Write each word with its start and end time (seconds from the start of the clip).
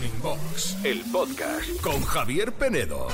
Morning 0.00 0.22
Box, 0.22 0.76
el 0.82 1.02
podcast 1.12 1.78
con 1.82 2.00
Javier 2.02 2.52
Penedo. 2.52 3.08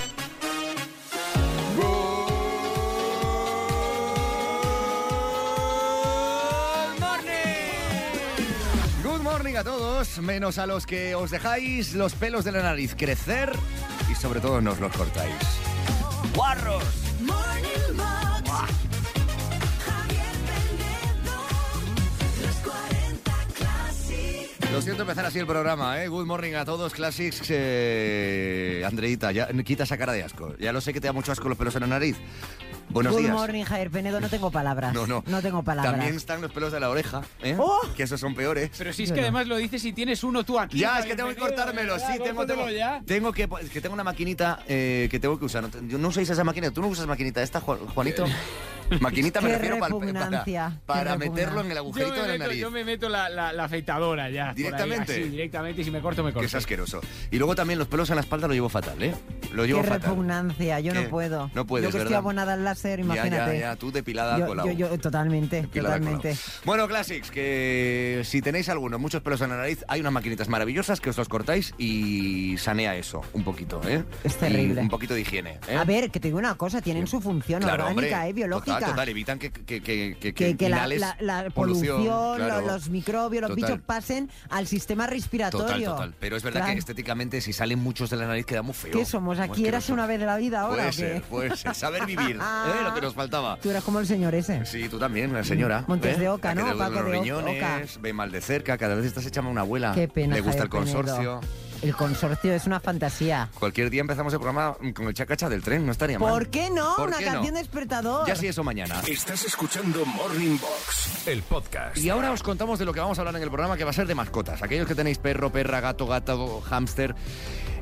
Good 9.03 9.21
morning 9.21 9.57
a 9.57 9.65
todos, 9.65 10.19
menos 10.19 10.59
a 10.59 10.67
los 10.67 10.87
que 10.87 11.17
os 11.17 11.33
dejáis 11.33 11.95
los 11.95 12.15
pelos 12.15 12.45
de 12.45 12.53
la 12.53 12.63
nariz 12.63 12.95
crecer 12.97 13.51
y 14.09 14.15
sobre 14.15 14.39
todo 14.39 14.61
no 14.61 14.71
os 14.71 14.79
los 14.79 14.97
cortáis. 14.97 15.35
¡Guarros! 16.37 17.06
Lo 24.77 24.83
siento 24.83 25.05
empezar 25.05 25.25
así 25.25 25.39
el 25.39 25.47
programa, 25.47 26.05
¿eh? 26.05 26.09
Good 26.09 26.27
morning 26.27 26.53
a 26.53 26.67
todos, 26.67 26.93
Classics. 26.93 27.45
Eh... 27.49 28.83
Andreita, 28.87 29.33
ya 29.33 29.49
quita 29.65 29.85
esa 29.85 29.97
cara 29.97 30.13
de 30.13 30.23
asco. 30.23 30.55
Ya 30.59 30.71
lo 30.71 30.83
sé 30.83 30.93
que 30.93 31.01
te 31.01 31.07
da 31.07 31.15
mucho 31.15 31.33
asco 31.33 31.49
los 31.49 31.57
pelos 31.57 31.75
en 31.77 31.81
la 31.81 31.87
nariz. 31.87 32.19
Buenos 32.91 33.15
Good 33.15 33.23
días. 33.23 33.33
morning, 33.33 33.65
Javier 33.65 33.91
Penedo. 33.91 34.21
No 34.21 34.29
tengo 34.29 34.51
palabras. 34.51 34.93
No, 34.93 35.07
no. 35.07 35.25
No 35.27 35.41
tengo 35.41 35.63
palabras. 35.63 35.95
También 35.95 36.15
están 36.15 36.43
los 36.43 36.53
pelos 36.53 36.73
de 36.73 36.81
la 36.81 36.91
oreja, 36.91 37.23
¿eh? 37.43 37.57
¡Oh! 37.59 37.81
Que 37.97 38.03
esos 38.03 38.21
son 38.21 38.35
peores. 38.35 38.71
Pero 38.77 38.93
si 38.93 39.05
es 39.05 39.13
que 39.13 39.21
además 39.23 39.47
lo 39.47 39.57
dices 39.57 39.83
y 39.83 39.95
tienes 39.95 40.23
uno 40.23 40.45
tú 40.45 40.61
aquí. 40.61 40.79
Ya, 40.79 40.99
es 40.99 41.07
que 41.07 41.17
tengo 41.17 41.31
que 41.31 41.37
cortármelo, 41.37 41.95
de 41.95 42.01
sí, 42.01 42.19
tengo, 42.23 42.45
tengo, 42.45 42.69
ya. 42.69 43.01
tengo 43.07 43.33
que, 43.33 43.49
es 43.63 43.71
que 43.71 43.81
tengo 43.81 43.95
una 43.95 44.05
maquinita 44.05 44.63
eh, 44.69 45.09
que 45.11 45.19
tengo 45.19 45.39
que 45.39 45.47
usar. 45.47 45.63
No, 45.83 45.99
no 45.99 46.09
usáis 46.09 46.29
esa 46.29 46.45
máquina, 46.45 46.71
tú 46.71 46.83
no 46.83 46.89
usas 46.89 47.07
maquinita 47.07 47.43
esta, 47.43 47.63
Juan- 47.63 47.79
Juanito. 47.87 48.27
Maquinita 49.01 49.41
me 49.41 49.51
refiero 49.53 49.79
para, 49.79 49.89
repugnancia, 49.95 50.81
para, 50.87 51.05
para 51.15 51.19
meterlo 51.19 51.61
en 51.61 51.71
el 51.71 51.79
agujerito 51.79 52.13
me, 52.15 52.21
de 52.23 52.27
la 52.27 52.33
meto, 52.35 52.45
nariz. 52.45 52.61
yo 52.61 52.71
me 52.71 52.85
meto 52.85 53.09
la, 53.09 53.29
la- 53.29 53.53
la 53.53 53.65
afeitadora 53.65 54.31
ya. 54.31 54.43
por 54.45 54.49
ahí, 54.51 54.55
¿Directamente? 54.57 55.13
así, 55.13 55.23
directamente. 55.25 55.81
Y 55.81 55.85
si 55.85 55.91
me 55.91 56.01
corto, 56.01 56.23
me 56.23 56.31
corto. 56.33 56.41
Que 56.41 56.47
es 56.47 56.55
asqueroso. 56.55 57.01
Y 57.31 57.39
luego 57.39 57.55
también 57.55 57.79
los 57.79 57.89
pelos 57.89 58.09
en 58.11 58.17
la 58.17 58.23
espalda 58.23 58.49
lo 58.49 58.55
llevo 58.55 58.69
fatal, 58.69 59.03
¿eh? 59.03 59.15
Lo 59.53 59.65
llevo 59.67 59.83
Qué 59.83 59.89
fatal. 59.89 60.11
repugnancia. 60.11 60.81
Yo 60.81 60.93
¿Qué? 60.93 61.03
no 61.03 61.09
puedo. 61.11 61.51
No 61.55 61.67
puedes, 61.67 61.87
Yo 61.89 61.93
que 61.93 61.99
estoy 62.03 62.15
abonada 62.17 62.55
al 62.55 62.65
láser, 62.65 63.01
imagínate. 63.01 63.59
ya, 63.59 63.73
ya, 63.73 63.77
tú 63.77 63.91
depilada 63.93 64.39
yo, 64.39 64.47
con 64.47 64.57
la 64.57 64.65
yo, 64.67 64.73
yo- 64.73 64.99
totalmente, 64.99 65.63
Depilada 65.63 65.99
totalmente. 65.99 66.37
Bueno, 66.65 66.87
Classics, 66.89 67.31
que 67.31 68.23
si 68.25 68.41
tenéis 68.43 68.69
alguno, 68.69 68.99
muchos 68.99 69.23
pelos 69.23 69.41
en 69.41 69.51
la 69.51 69.57
nariz, 69.57 69.85
hay 69.89 70.01
unas 70.01 70.13
maquinitas 70.13 70.49
maravillosas 70.49 71.01
que 71.01 71.11
os 71.11 71.17
los 71.17 71.29
cortáis 71.29 71.75
y 71.79 72.57
sanea 72.59 72.95
eso 72.97 73.23
un 73.33 73.45
poquito, 73.45 73.81
¿eh? 73.89 74.05
Es 74.25 74.37
terrible. 74.37 74.81
Y 74.81 74.85
un 74.85 74.89
poquito 74.89 75.15
de 75.15 75.21
higiene, 75.23 75.59
¿eh? 75.69 75.77
A 75.77 75.85
ver, 75.85 76.11
que 76.11 76.21
te 76.21 76.29
digo 76.29 76.39
una 76.39 76.55
cosa, 76.57 76.81
tienen 76.81 77.07
su 77.07 77.21
función 77.21 77.63
Claro, 77.63 77.85
orgánica, 77.87 78.17
hombre, 78.19 78.31
eh, 78.31 78.33
biológica. 78.33 78.76
Total, 78.81 78.91
total, 78.91 79.09
evitan 79.09 79.39
que, 79.39 79.51
que, 79.51 79.81
que, 79.81 80.57
que, 80.57 80.69
la, 80.69 80.87
la- 80.87 81.17
la 81.21 81.51
polución, 81.51 82.05
claro. 82.05 82.61
lo- 82.61 82.67
los 82.73 82.89
microbios, 82.89 83.43
los 83.43 83.51
Total. 83.51 83.71
bichos 83.73 83.85
pasen 83.85 84.31
al 84.51 84.67
sistema 84.67 85.07
respiratorio. 85.07 85.67
Total, 85.67 85.85
total. 85.85 86.15
Pero 86.21 86.37
es 86.37 86.43
verdad 86.43 86.61
Claro. 86.61 86.73
que 86.75 86.79
estéticamente, 86.79 87.41
si 87.41 87.53
salen 87.53 87.79
muchos 87.79 88.11
de 88.11 88.17
la 88.17 88.27
nariz, 88.27 88.47
queda 88.47 88.63
muy 88.63 88.75
feo. 88.75 88.93
¿Qué 88.93 89.05
somos? 89.05 89.39
¿Aquí 89.39 89.67
eras 89.67 89.89
una 89.91 90.07
vez 90.07 90.19
de 90.21 90.27
la 90.27 90.37
vida 90.37 90.61
ahora 90.63 90.75
Puede 90.85 90.89
o 90.89 90.91
qué? 90.91 90.97
ser, 90.97 91.23
puede 91.23 91.57
ser. 91.57 91.75
Saber 91.75 92.07
vivir, 92.07 92.37
¿eh? 92.41 92.83
Lo 92.85 92.95
que 92.95 93.01
nos 93.01 93.15
faltaba. 93.15 93.57
Tú 93.63 93.71
eras 93.71 93.83
como 93.85 94.01
el 94.01 94.07
señor 94.07 94.35
ese. 94.35 94.65
Sí, 94.67 94.89
tú 94.89 94.99
también, 94.99 95.33
la 95.33 95.45
señora. 95.45 95.85
Montes 95.87 96.17
¿eh? 96.17 96.21
de 96.21 96.29
Oca, 96.29 96.55
¿no? 96.55 96.77
Paco 96.77 97.03
de 97.03 97.11
riñones, 97.13 97.57
Oca. 97.63 98.01
ve 98.01 98.13
mal 98.13 98.31
de 98.33 98.41
cerca, 98.41 98.77
cada 98.79 98.95
vez 98.95 99.07
estás 99.07 99.27
echando 99.27 99.51
una 99.51 99.63
abuela. 99.63 99.93
Qué 99.95 100.09
pena. 100.09 100.35
Le 100.35 100.41
gusta 100.41 100.63
el 100.65 100.69
Penedo. 100.69 101.41
El 101.83 101.95
consorcio 101.95 102.53
es 102.53 102.67
una 102.67 102.81
fantasía. 102.81 103.49
Cualquier 103.59 103.91
día 103.91 104.01
empezamos 104.01 104.33
el 104.33 104.39
programa 104.41 104.77
con 104.95 105.07
el 105.07 105.15
chacacha 105.15 105.49
del 105.49 105.63
tren, 105.63 105.85
no 105.87 105.93
estaría 105.93 106.19
mal. 106.19 106.31
¿Por 106.31 106.49
qué 106.49 106.71
no? 106.71 106.95
¿Por 106.97 107.09
una 107.09 107.19
qué 107.19 107.27
no? 107.27 107.33
canción 107.33 107.55
despertador. 107.55 108.27
Ya 108.27 108.35
sí, 108.37 108.47
eso 108.49 108.65
mañana. 108.65 109.01
Estás 109.07 109.45
escuchando 109.45 110.05
Morning 110.07 110.59
Box, 110.59 111.27
el 111.29 111.43
podcast. 111.43 111.97
Y 111.99 112.09
ahora 112.11 112.33
os 112.33 112.43
contamos 112.43 112.79
de 112.79 112.85
lo 112.85 112.93
que 112.93 113.01
vamos 113.01 113.19
a 113.19 113.21
hablar 113.23 113.37
en 113.37 113.43
el 113.43 113.49
programa, 113.51 113.77
que 113.77 113.85
va 113.85 113.91
a 113.91 113.95
ser 113.95 114.07
de 114.07 114.15
mascotas. 114.15 114.63
Aquellos 114.63 114.87
que 114.87 114.95
tenéis 114.95 115.19
perro, 115.19 115.51
perra, 115.53 115.81
gato, 115.81 116.07
gato, 116.07 116.61
hámster. 116.63 117.15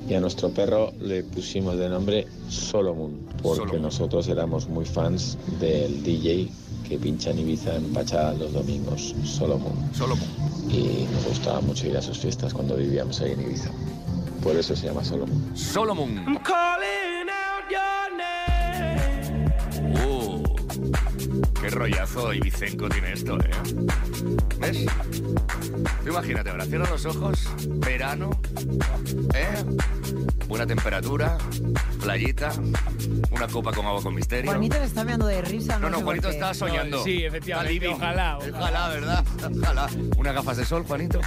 y 0.10 0.14
a 0.14 0.20
nuestro 0.20 0.50
perro 0.50 0.94
le 1.00 1.24
pusimos 1.24 1.78
de 1.78 1.90
nombre 1.90 2.28
Solomon, 2.50 3.20
porque 3.44 3.60
Solomon. 3.62 3.82
nosotros 3.82 4.28
éramos 4.28 4.68
muy 4.68 4.86
fans 4.86 5.38
del 5.60 6.02
DJ 6.04 6.50
que 6.88 6.98
pincha 6.98 7.32
en 7.32 7.40
Ibiza 7.40 7.76
en 7.76 7.92
Pachá 7.94 8.32
los 8.34 8.54
domingos, 8.54 9.14
Solomon. 9.26 9.74
Solo. 9.94 10.16
Y 10.70 11.06
nos 11.14 11.26
gustaba 11.28 11.60
mucho 11.62 11.88
ir 11.88 11.98
a 11.98 12.02
sus 12.02 12.18
fiestas 12.18 12.54
cuando 12.54 12.76
vivíamos 12.78 13.20
ahí 13.22 13.32
en 13.34 13.42
Ibiza. 13.42 13.70
Por 14.42 14.56
eso 14.56 14.76
se 14.76 14.88
llama 14.88 15.04
Solomon. 15.04 15.52
Solomon. 15.58 16.38
Qué 21.62 21.70
rollazo 21.70 22.34
y 22.34 22.40
Vicenco 22.40 22.90
tiene 22.90 23.14
esto, 23.14 23.38
¿eh? 23.40 23.50
¿Ves? 24.60 24.86
Tú 26.04 26.10
imagínate 26.10 26.50
ahora, 26.50 26.66
cierra 26.66 26.90
los 26.90 27.06
ojos, 27.06 27.48
verano, 27.80 28.30
¿eh? 29.34 29.48
Buena 30.48 30.66
temperatura, 30.66 31.38
playita, 32.02 32.54
una 33.32 33.48
copa 33.50 33.74
con 33.74 33.86
agua 33.86 34.02
con 34.02 34.16
misterio. 34.16 34.50
Juanito 34.50 34.78
se 34.78 34.86
está 34.86 35.04
meando 35.04 35.28
de 35.28 35.42
risa. 35.42 35.78
No, 35.78 35.90
no, 35.90 35.98
sé 35.98 36.04
por 36.04 36.04
Juanito 36.06 36.30
está 36.30 36.54
soñando. 36.54 37.04
sí, 37.04 37.26
efectivamente, 37.26 37.74
living. 37.74 37.96
ojalá, 37.96 38.38
Ojalá, 38.38 38.88
¿verdad? 38.90 39.26
Ojalá. 39.62 39.90
Unas 40.18 40.34
gafas 40.34 40.58
de 40.58 40.66
sol, 40.66 40.84
Juanito. 40.88 41.20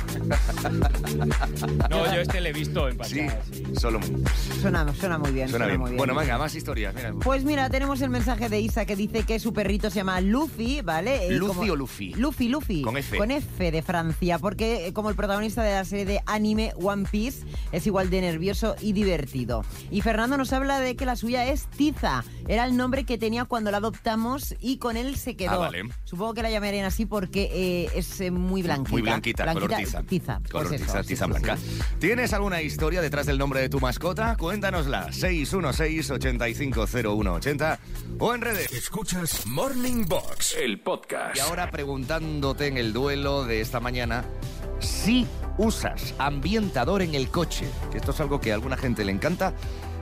No, 1.90 2.06
yo 2.14 2.20
este 2.22 2.40
le 2.40 2.48
he 2.48 2.52
visto 2.52 2.88
en 2.88 2.92
Sí, 3.04 3.18
pantalla. 3.20 3.42
sí. 3.52 3.64
Solomon. 3.78 4.24
Suena, 4.60 4.94
suena 4.94 5.18
muy 5.18 5.32
bien. 5.32 5.48
Suena 5.50 5.66
bien. 5.66 5.80
muy 5.80 5.90
bien. 5.90 5.98
Bueno, 5.98 6.14
venga, 6.14 6.38
más 6.38 6.54
historias. 6.54 6.94
Mira. 6.94 7.12
Pues 7.22 7.44
mira, 7.44 7.68
tenemos 7.68 8.00
el 8.00 8.08
mensaje 8.10 8.48
de 8.48 8.60
Isa 8.60 8.86
que 8.86 8.96
dice 8.96 9.24
que 9.24 9.38
su 9.38 9.52
perrito 9.52 9.90
se 9.90 9.96
llama 9.96 10.19
Luffy, 10.20 10.80
¿vale? 10.82 11.26
Eh, 11.26 11.30
¿Luffy 11.32 11.54
como- 11.60 11.72
o 11.72 11.76
Luffy? 11.76 12.14
Luffy, 12.14 12.48
Luffy. 12.48 12.82
Con 12.82 12.96
F. 12.96 13.16
Con 13.16 13.30
F 13.30 13.70
de 13.70 13.82
Francia, 13.82 14.38
porque 14.38 14.86
eh, 14.86 14.92
como 14.92 15.10
el 15.10 15.16
protagonista 15.16 15.62
de 15.62 15.72
la 15.74 15.84
serie 15.84 16.04
de 16.04 16.20
anime 16.26 16.72
One 16.80 17.06
Piece, 17.10 17.44
es 17.72 17.86
igual 17.86 18.10
de 18.10 18.20
nervioso 18.20 18.76
y 18.80 18.92
divertido. 18.92 19.64
Y 19.90 20.00
Fernando 20.02 20.36
nos 20.36 20.52
habla 20.52 20.80
de 20.80 20.96
que 20.96 21.06
la 21.06 21.16
suya 21.16 21.46
es 21.46 21.66
Tiza. 21.66 22.24
Era 22.48 22.64
el 22.64 22.76
nombre 22.76 23.04
que 23.04 23.18
tenía 23.18 23.44
cuando 23.44 23.70
la 23.70 23.78
adoptamos 23.78 24.54
y 24.60 24.78
con 24.78 24.96
él 24.96 25.16
se 25.16 25.36
quedó. 25.36 25.52
Ah, 25.52 25.56
vale. 25.58 25.82
Supongo 26.04 26.34
que 26.34 26.42
la 26.42 26.50
llamarían 26.50 26.84
así 26.84 27.06
porque 27.06 27.48
eh, 27.52 27.90
es 27.94 28.20
muy 28.32 28.62
blanquita. 28.62 28.90
Muy 28.92 29.02
blanquita, 29.02 29.52
color 29.52 29.74
tiza. 29.76 30.02
Tiza. 30.02 30.40
Color 30.50 30.68
pues 30.68 30.80
tiza, 30.82 30.92
eso, 30.98 31.02
sí, 31.02 31.08
tiza 31.08 31.24
sí, 31.26 31.30
blanca. 31.30 31.56
sí. 31.56 31.78
¿Tienes 31.98 32.32
alguna 32.32 32.62
historia 32.62 33.00
detrás 33.00 33.26
del 33.26 33.38
nombre 33.38 33.60
de 33.60 33.68
tu 33.68 33.80
mascota? 33.80 34.36
Cuéntanosla. 34.36 35.08
616-850180 35.10 37.78
o 38.18 38.34
en 38.34 38.40
redes. 38.40 38.72
Escuchas 38.72 39.46
Morning 39.46 40.04
El 40.58 40.80
podcast. 40.80 41.36
Y 41.36 41.38
ahora 41.38 41.70
preguntándote 41.70 42.66
en 42.66 42.78
el 42.78 42.92
duelo 42.92 43.44
de 43.44 43.60
esta 43.60 43.78
mañana 43.78 44.24
si 44.80 45.24
usas 45.56 46.14
ambientador 46.18 47.02
en 47.02 47.14
el 47.14 47.30
coche. 47.30 47.68
Que 47.92 47.98
esto 47.98 48.10
es 48.10 48.20
algo 48.20 48.40
que 48.40 48.50
a 48.50 48.54
alguna 48.54 48.76
gente 48.76 49.04
le 49.04 49.12
encanta 49.12 49.54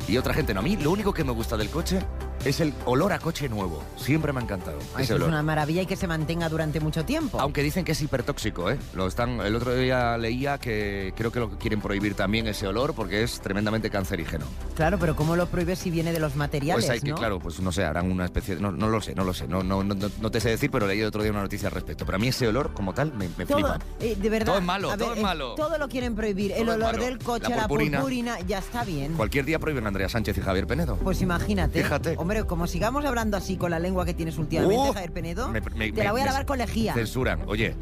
y 0.08 0.16
otra 0.16 0.32
gente 0.32 0.54
no. 0.54 0.60
A 0.60 0.62
mí 0.62 0.78
lo 0.78 0.92
único 0.92 1.12
que 1.12 1.24
me 1.24 1.32
gusta 1.32 1.58
del 1.58 1.68
coche 1.68 1.98
es 2.44 2.60
el 2.60 2.72
olor 2.84 3.12
a 3.12 3.18
coche 3.18 3.48
nuevo. 3.48 3.82
Siempre 3.96 4.32
me 4.32 4.40
ha 4.40 4.42
encantado. 4.42 4.78
Ay, 4.94 5.02
ese 5.02 5.02
eso 5.04 5.14
es 5.14 5.20
olor. 5.20 5.28
una 5.28 5.42
maravilla 5.42 5.82
y 5.82 5.86
que 5.86 5.96
se 5.96 6.06
mantenga 6.06 6.48
durante 6.48 6.80
mucho 6.80 7.04
tiempo. 7.04 7.40
Aunque 7.40 7.62
dicen 7.62 7.84
que 7.84 7.92
es 7.92 8.00
hipertóxico, 8.02 8.70
¿eh? 8.70 8.78
Lo 8.94 9.06
están, 9.06 9.40
el 9.40 9.54
otro 9.56 9.74
día 9.74 10.16
leía 10.18 10.58
que 10.58 11.12
creo 11.16 11.30
que 11.32 11.40
lo 11.40 11.50
quieren 11.58 11.80
prohibir 11.80 12.14
también 12.14 12.46
ese 12.46 12.66
olor 12.66 12.94
porque 12.94 13.22
es 13.22 13.40
tremendamente 13.40 13.90
cancerígeno. 13.90 14.46
Claro, 14.76 14.98
pero 14.98 15.16
¿cómo 15.16 15.36
lo 15.36 15.46
prohíbes 15.46 15.78
si 15.80 15.90
viene 15.90 16.12
de 16.12 16.20
los 16.20 16.36
materiales, 16.36 16.84
Pues 16.84 16.90
hay 16.90 17.00
que, 17.00 17.10
no? 17.10 17.16
claro, 17.16 17.38
pues 17.40 17.60
no 17.60 17.72
sé, 17.72 17.84
harán 17.84 18.10
una 18.10 18.24
especie 18.24 18.54
de... 18.56 18.60
No, 18.60 18.70
no 18.72 18.88
lo 18.88 19.00
sé, 19.00 19.14
no 19.14 19.24
lo 19.24 19.34
sé, 19.34 19.48
no, 19.48 19.62
no, 19.62 19.82
no, 19.82 19.94
no 20.20 20.30
te 20.30 20.40
sé 20.40 20.50
decir, 20.50 20.70
pero 20.70 20.86
leí 20.86 21.00
el 21.00 21.06
otro 21.06 21.22
día 21.22 21.32
una 21.32 21.42
noticia 21.42 21.68
al 21.68 21.74
respecto. 21.74 22.04
Pero 22.06 22.16
a 22.16 22.18
mí 22.18 22.28
ese 22.28 22.46
olor 22.48 22.72
como 22.72 22.94
tal 22.94 23.12
me, 23.14 23.28
me 23.36 23.46
Todo, 23.46 23.58
flipa. 23.58 23.78
eh, 24.00 24.16
de 24.16 24.30
verdad. 24.30 24.46
Todo 24.46 24.58
es 24.58 24.64
malo, 24.64 24.96
todo 24.96 25.12
es 25.12 25.18
eh, 25.18 25.22
malo. 25.22 25.54
todo 25.54 25.78
lo 25.78 25.88
quieren 25.88 26.14
prohibir. 26.14 26.52
Todo 26.52 26.62
el 26.62 26.68
olor 26.70 26.98
del 27.00 27.18
coche, 27.18 27.48
La 27.50 27.56
la 27.56 27.68
purpurina. 27.68 27.98
purpurina, 27.98 28.40
ya 28.46 28.58
está 28.58 28.84
bien. 28.84 29.14
Cualquier 29.14 29.44
día 29.44 29.58
prohíben 29.58 29.84
a 29.84 29.88
Andrea 29.88 30.08
Sánchez 30.08 30.38
y 30.38 30.40
Javier 30.40 30.66
Penedo. 30.66 30.96
Pues 30.96 31.20
imagínate. 31.22 31.82
Fíjate. 31.82 32.16
Hombre, 32.28 32.44
como 32.44 32.66
sigamos 32.66 33.06
hablando 33.06 33.38
así 33.38 33.56
con 33.56 33.70
la 33.70 33.78
lengua 33.78 34.04
que 34.04 34.12
tienes 34.12 34.36
últimamente, 34.36 34.76
Uh, 34.76 34.92
Javier 34.92 35.12
Penedo, 35.12 35.48
me- 35.48 35.62
me- 35.62 35.90
te 35.92 36.04
la 36.04 36.12
voy 36.12 36.20
a 36.20 36.26
lavar 36.26 36.44
con 36.44 36.58
lejía. 36.58 36.92
Censuran. 36.92 37.40
Oye, 37.46 37.74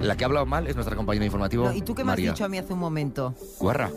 la 0.00 0.16
que 0.16 0.24
ha 0.24 0.26
hablado 0.26 0.46
mal 0.46 0.66
es 0.66 0.74
nuestra 0.74 0.96
compañera 0.96 1.24
informativa. 1.24 1.68
No, 1.70 1.74
¿Y 1.74 1.82
tú 1.82 1.94
qué 1.94 2.04
me 2.04 2.12
has 2.12 2.18
dicho 2.18 2.44
a 2.44 2.48
mí 2.48 2.58
hace 2.58 2.72
un 2.72 2.78
momento? 2.78 3.34
Guarra. 3.58 3.90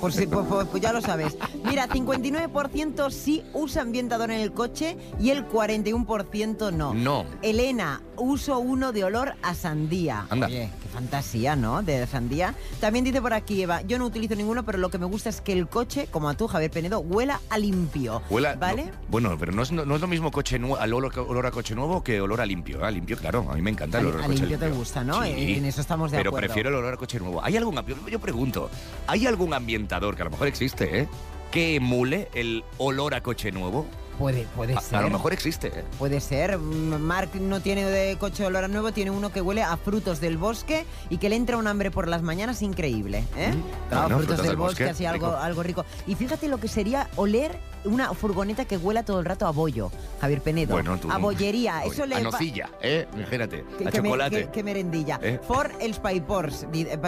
Pues, 0.00 0.14
sí, 0.14 0.26
pues- 0.26 0.46
pues- 0.46 0.66
pues 0.68 0.82
ya 0.82 0.92
lo 0.92 1.00
sabes. 1.00 1.36
Mira, 1.64 1.86
59% 1.88 3.10
sí 3.10 3.42
usa 3.52 3.82
ambientador 3.82 4.30
en 4.30 4.40
el 4.40 4.52
coche 4.52 4.96
y 5.18 5.30
el 5.30 5.44
41% 5.46 6.70
no. 6.70 6.94
No. 6.94 7.24
Elena, 7.42 8.00
uso 8.16 8.58
uno 8.58 8.92
de 8.92 9.04
olor 9.04 9.34
a 9.42 9.54
sandía. 9.54 10.26
Anda. 10.30 10.46
Oye, 10.46 10.70
qué 10.82 10.88
fantasía, 10.88 11.56
¿no? 11.56 11.82
De 11.82 12.06
sandía. 12.06 12.54
También 12.80 13.04
dice 13.04 13.20
por 13.20 13.32
aquí 13.34 13.62
Eva, 13.62 13.82
yo 13.82 13.98
no 13.98 14.06
utilizo 14.06 14.34
ninguno, 14.34 14.64
pero 14.64 14.78
lo 14.78 14.90
que 14.90 14.98
me 14.98 15.06
gusta 15.06 15.28
es 15.28 15.40
que 15.40 15.52
el 15.52 15.68
coche, 15.68 16.08
como 16.10 16.28
a 16.28 16.34
tú, 16.34 16.46
Javier 16.46 16.70
Penedo, 16.70 17.00
huela 17.00 17.40
a 17.50 17.58
limpio. 17.58 18.22
Huela, 18.30 18.54
¿Vale? 18.54 18.86
no, 18.86 18.92
bueno, 19.08 19.36
pero 19.38 19.52
no 19.52 19.62
es, 19.62 19.72
no, 19.72 19.84
no 19.84 19.94
es 19.96 20.00
lo 20.00 20.06
mismo 20.08 20.30
coche 20.30 20.56
al 20.78 20.92
olor, 20.92 21.18
olor 21.18 21.46
a 21.46 21.50
coche 21.50 21.74
nuevo 21.74 22.02
que 22.02 22.20
olor 22.20 22.40
a 22.40 22.46
limpio. 22.46 22.84
A 22.84 22.90
limpio, 22.90 23.16
claro, 23.16 23.46
a 23.50 23.54
mí 23.54 23.62
me 23.62 23.70
encanta 23.70 23.98
el 23.98 24.06
A- 24.06 24.08
olor 24.08 24.20
a, 24.22 24.24
a 24.24 24.26
coche 24.28 24.38
limpio 24.40 24.58
te 24.58 24.70
gusta, 24.70 24.99
¿no? 25.04 25.24
Eh, 25.24 25.56
en 25.58 25.64
eso 25.64 25.80
estamos 25.80 26.10
de 26.10 26.18
pero 26.18 26.30
acuerdo. 26.30 26.46
prefiero 26.48 26.68
el 26.70 26.74
olor 26.76 26.94
a 26.94 26.96
coche 26.96 27.18
nuevo. 27.18 27.42
¿Hay 27.44 27.56
algún, 27.56 27.80
yo, 28.10 28.18
pregunto, 28.20 28.70
¿hay 29.06 29.26
algún 29.26 29.54
ambientador 29.54 30.16
que 30.16 30.22
a 30.22 30.24
lo 30.26 30.30
mejor 30.30 30.46
existe, 30.48 31.00
eh? 31.00 31.08
Que 31.50 31.76
emule 31.76 32.28
el 32.34 32.64
olor 32.78 33.14
a 33.14 33.22
coche 33.22 33.50
nuevo? 33.52 33.86
Puede, 34.18 34.42
puede 34.54 34.74
A, 34.76 34.80
ser. 34.82 34.98
a 34.98 35.02
lo 35.02 35.08
mejor 35.08 35.32
existe, 35.32 35.68
¿eh? 35.68 35.84
Puede 35.98 36.20
ser. 36.20 36.58
Mm, 36.58 37.00
Mark 37.00 37.30
no 37.40 37.60
tiene 37.60 37.86
de 37.86 38.18
coche 38.18 38.44
olor 38.44 38.64
a 38.64 38.68
nuevo, 38.68 38.92
tiene 38.92 39.10
uno 39.10 39.32
que 39.32 39.40
huele 39.40 39.62
a 39.62 39.76
frutos 39.78 40.20
del 40.20 40.36
bosque 40.36 40.84
y 41.08 41.16
que 41.16 41.30
le 41.30 41.36
entra 41.36 41.56
un 41.56 41.66
hambre 41.66 41.90
por 41.90 42.06
las 42.06 42.20
mañanas 42.20 42.60
increíble. 42.60 43.24
¿eh? 43.38 43.54
Claro, 43.88 44.08
Bueno, 44.08 44.18
frutos, 44.18 44.42
del 44.46 44.56
bosque, 44.56 44.84
así 44.84 45.04
rico. 45.10 45.26
algo, 45.26 45.36
algo 45.38 45.62
rico. 45.62 45.86
Y 46.06 46.16
fíjate 46.16 46.48
lo 46.48 46.58
que 46.60 46.68
sería 46.68 47.08
oler 47.16 47.58
una 47.84 48.12
furgoneta 48.14 48.64
que 48.64 48.76
huela 48.76 49.02
todo 49.04 49.20
el 49.20 49.24
rato 49.26 49.46
a 49.46 49.50
bollo, 49.52 49.90
Javier 50.20 50.40
Penedo. 50.42 50.72
Bueno, 50.74 50.98
tú- 50.98 51.10
a 51.10 51.18
bollería. 51.18 51.84
Eso 51.84 52.06
le 52.06 52.16
a 52.16 52.20
nocilla, 52.20 52.68
¿eh? 52.82 53.06
Imagínate, 53.14 53.64
que- 53.78 53.88
a 53.88 53.90
que 53.90 54.02
me- 54.02 54.08
chocolate. 54.08 54.44
que- 54.46 54.50
que 54.50 54.62
merendilla. 54.62 55.18
¿Eh? 55.22 55.40
For 55.42 55.70
els 55.80 55.98
paipors, 55.98 56.66
di- 56.70 56.82
eh. 56.82 56.98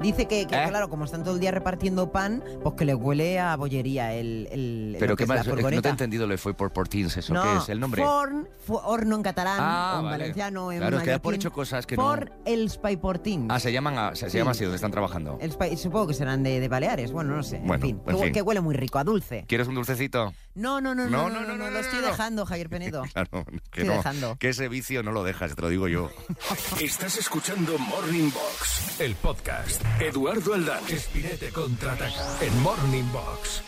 Dice 0.00 0.26
que, 0.26 0.46
que, 0.46 0.54
¿Eh? 0.64 0.68
claro, 0.68 0.88
como 0.88 1.04
están 1.04 1.24
todo 1.24 1.34
el 1.34 1.40
día 1.40 1.50
repartiendo 1.50 2.10
pan, 2.12 2.42
pues 2.62 2.74
que 2.76 2.84
le 2.84 2.94
huele 2.94 3.38
a 3.38 3.56
bollería 3.56 4.12
el, 4.14 4.48
el 4.50 4.96
pero 4.98 5.16
que 5.16 5.24
qué 5.24 5.28
más, 5.28 5.46
no 5.46 5.82
te 5.82 5.88
he 5.88 5.90
entendido 5.90 6.26
lo 6.26 6.32
de 6.32 6.38
fue 6.38 6.54
por 6.54 6.70
Portins, 6.72 7.16
¿eso 7.16 7.32
No, 7.34 7.42
qué 7.42 7.56
es 7.58 7.68
el 7.68 7.80
nombre? 7.80 8.02
Forn, 8.02 8.48
fu- 8.66 8.76
horno 8.76 9.16
en 9.16 9.22
catalán, 9.22 9.58
Ah, 9.60 9.92
o 9.94 9.98
en 10.00 10.04
vale. 10.04 10.18
valenciano, 10.18 10.72
en 10.72 10.78
Claro, 10.78 10.98
es 10.98 11.02
que 11.04 11.10
da 11.10 11.18
por 11.18 11.34
hecho 11.34 11.52
cosas 11.52 11.86
que 11.86 11.96
no- 11.96 12.02
For 12.02 12.32
els 12.44 12.76
paiportins. 12.78 13.46
Ah, 13.50 13.58
se 13.60 13.72
llaman, 13.72 13.98
a- 13.98 14.14
se, 14.14 14.30
Sí. 14.30 14.38
llama 14.38 14.50
así, 14.52 14.64
donde 14.64 14.76
están 14.76 14.90
trabajando. 14.90 15.38
Els 15.40 15.56
pa- 15.56 15.74
supongo 15.76 16.08
que 16.08 16.14
serán 16.14 16.42
de, 16.42 16.60
de 16.60 16.68
Baleares, 16.68 17.12
bueno, 17.12 17.36
no 17.36 17.42
sé. 17.42 17.58
Bueno, 17.58 17.74
en 17.74 17.80
fin, 17.80 18.00
en 18.06 18.16
que, 18.16 18.22
fin. 18.24 18.32
que 18.32 18.42
huele 18.42 18.60
muy 18.60 18.74
rico, 18.74 18.98
a 18.98 19.04
dulce. 19.04 19.37
¿Quieres 19.46 19.68
un 19.68 19.74
dulcecito? 19.74 20.34
No, 20.54 20.80
no, 20.80 20.94
no, 20.94 21.06
no, 21.06 21.28
no, 21.30 21.40
no, 21.40 21.56
no, 21.56 21.70
lo 21.70 21.78
estoy 21.78 22.00
no. 22.00 22.06
dejando, 22.08 22.46
Javier 22.46 22.68
Penedo. 22.68 23.02
Claro, 23.12 23.44
que 23.70 23.82
Estoy 23.82 23.84
no, 23.84 23.92
dejando. 23.94 24.36
que 24.38 24.48
ese 24.50 24.68
vicio 24.68 25.02
no 25.02 25.12
lo 25.12 25.22
dejas, 25.24 25.54
te 25.54 25.62
lo 25.62 25.68
digo 25.68 25.88
yo. 25.88 26.10
Estás 26.80 27.16
escuchando 27.18 27.78
Morning 27.78 28.30
Box, 28.30 29.00
el 29.00 29.14
podcast. 29.16 29.82
Eduardo 30.00 30.54
Aldán, 30.54 30.82
Espinete 30.88 31.50
contraataca 31.50 32.38
en 32.40 32.62
Morning 32.62 33.04
Box. 33.12 33.62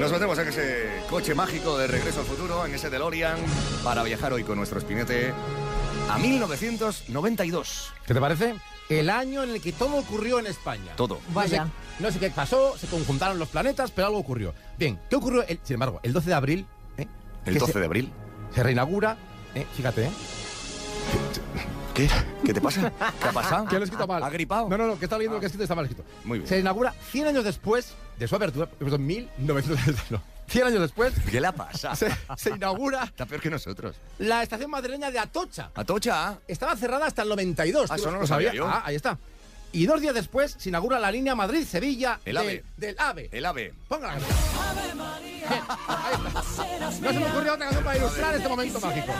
Nos 0.00 0.10
metemos 0.10 0.38
en 0.38 0.48
ese 0.48 0.88
coche 1.08 1.34
mágico 1.34 1.76
de 1.78 1.86
regreso 1.86 2.20
al 2.20 2.26
futuro, 2.26 2.64
en 2.66 2.74
ese 2.74 2.90
DeLorean, 2.90 3.38
para 3.84 4.02
viajar 4.02 4.32
hoy 4.32 4.42
con 4.42 4.56
nuestro 4.56 4.78
espinete 4.78 5.32
a 6.10 6.18
1992. 6.18 7.92
¿Qué 8.06 8.14
te 8.14 8.20
parece? 8.20 8.54
El 8.88 9.08
año 9.10 9.42
en 9.42 9.50
el 9.50 9.60
que 9.60 9.72
todo 9.72 9.96
ocurrió 9.96 10.38
en 10.38 10.46
España. 10.46 10.92
Todo. 10.96 11.20
Vaya. 11.32 11.64
No 11.64 11.70
sé, 11.70 11.72
no 12.00 12.10
sé 12.12 12.18
qué 12.18 12.30
pasó, 12.30 12.76
se 12.76 12.86
conjuntaron 12.88 13.38
los 13.38 13.48
planetas, 13.48 13.90
pero 13.90 14.08
algo 14.08 14.18
ocurrió. 14.18 14.54
Bien, 14.78 15.00
¿qué 15.08 15.16
ocurrió? 15.16 15.42
El- 15.46 15.60
sin 15.62 15.74
embargo, 15.74 16.00
el 16.02 16.12
12 16.12 16.28
de 16.28 16.34
abril, 16.34 16.66
¿eh? 16.98 17.06
El 17.46 17.54
que 17.54 17.60
12 17.60 17.72
se, 17.72 17.78
de 17.78 17.84
abril. 17.86 18.12
se 18.54 18.62
reinaugura, 18.62 19.16
¿eh? 19.54 19.66
fíjate, 19.74 20.04
¿eh? 20.06 20.10
¿Qué? 21.94 22.08
¿Qué 22.44 22.54
te 22.54 22.60
pasa? 22.60 22.90
¿Qué 23.20 23.28
ha 23.28 23.32
pasado? 23.32 23.66
Que 23.66 23.74
lo 23.76 23.82
he 23.82 23.84
escrito 23.84 24.06
mal. 24.06 24.22
¿Ha 24.22 24.30
gripado? 24.30 24.68
No, 24.68 24.78
no, 24.78 24.86
no, 24.86 24.98
que 24.98 25.04
está 25.04 25.16
leyendo 25.18 25.36
lo 25.36 25.40
que 25.40 25.46
he 25.46 25.48
escrito 25.48 25.62
y 25.62 25.64
está 25.64 25.74
mal 25.74 25.84
escrito. 25.84 26.04
Muy 26.24 26.38
bien. 26.38 26.48
Se 26.48 26.58
inaugura 26.58 26.94
100 27.10 27.26
años 27.28 27.44
después 27.44 27.94
de 28.18 28.28
su 28.28 28.34
apertura, 28.36 28.68
en 28.80 29.06
1900, 29.06 29.94
no, 30.10 30.22
100 30.52 30.66
años 30.66 30.80
después, 30.80 31.12
¿Qué 31.30 31.40
le 31.40 31.52
pasa? 31.52 31.96
se, 31.96 32.08
se 32.36 32.50
inaugura 32.50 33.04
Está 33.04 33.26
peor 33.26 33.40
que 33.40 33.50
nosotros. 33.50 33.96
la 34.18 34.42
estación 34.42 34.70
madrileña 34.70 35.10
de 35.10 35.18
Atocha. 35.18 35.70
Atocha. 35.74 36.38
Estaba 36.46 36.76
cerrada 36.76 37.06
hasta 37.06 37.22
el 37.22 37.28
92. 37.30 37.90
Ah, 37.90 37.96
¿Tú 37.96 38.02
eso 38.02 38.10
no 38.12 38.18
lo 38.20 38.26
sabía 38.26 38.52
yo. 38.52 38.66
Ah, 38.68 38.82
ahí 38.84 38.94
está. 38.94 39.18
Y 39.72 39.86
dos 39.86 40.00
días 40.02 40.14
después 40.14 40.54
se 40.58 40.68
inaugura 40.68 40.98
la 40.98 41.10
línea 41.10 41.34
Madrid-Sevilla 41.34 42.20
El 42.26 42.34
del- 42.36 42.44
AVE. 42.46 42.64
del 42.76 42.96
AVE. 42.98 43.28
El 43.32 43.46
ave. 43.46 43.72
Ponga 43.88 44.14
No 47.00 47.12
se 47.12 47.18
me 47.18 47.26
ocurrió 47.26 47.54
otra 47.54 47.64
canción 47.66 47.84
para 47.84 47.98
ilustrar 47.98 48.34
este 48.34 48.48
momento 48.48 48.80
mágico. 48.80 49.12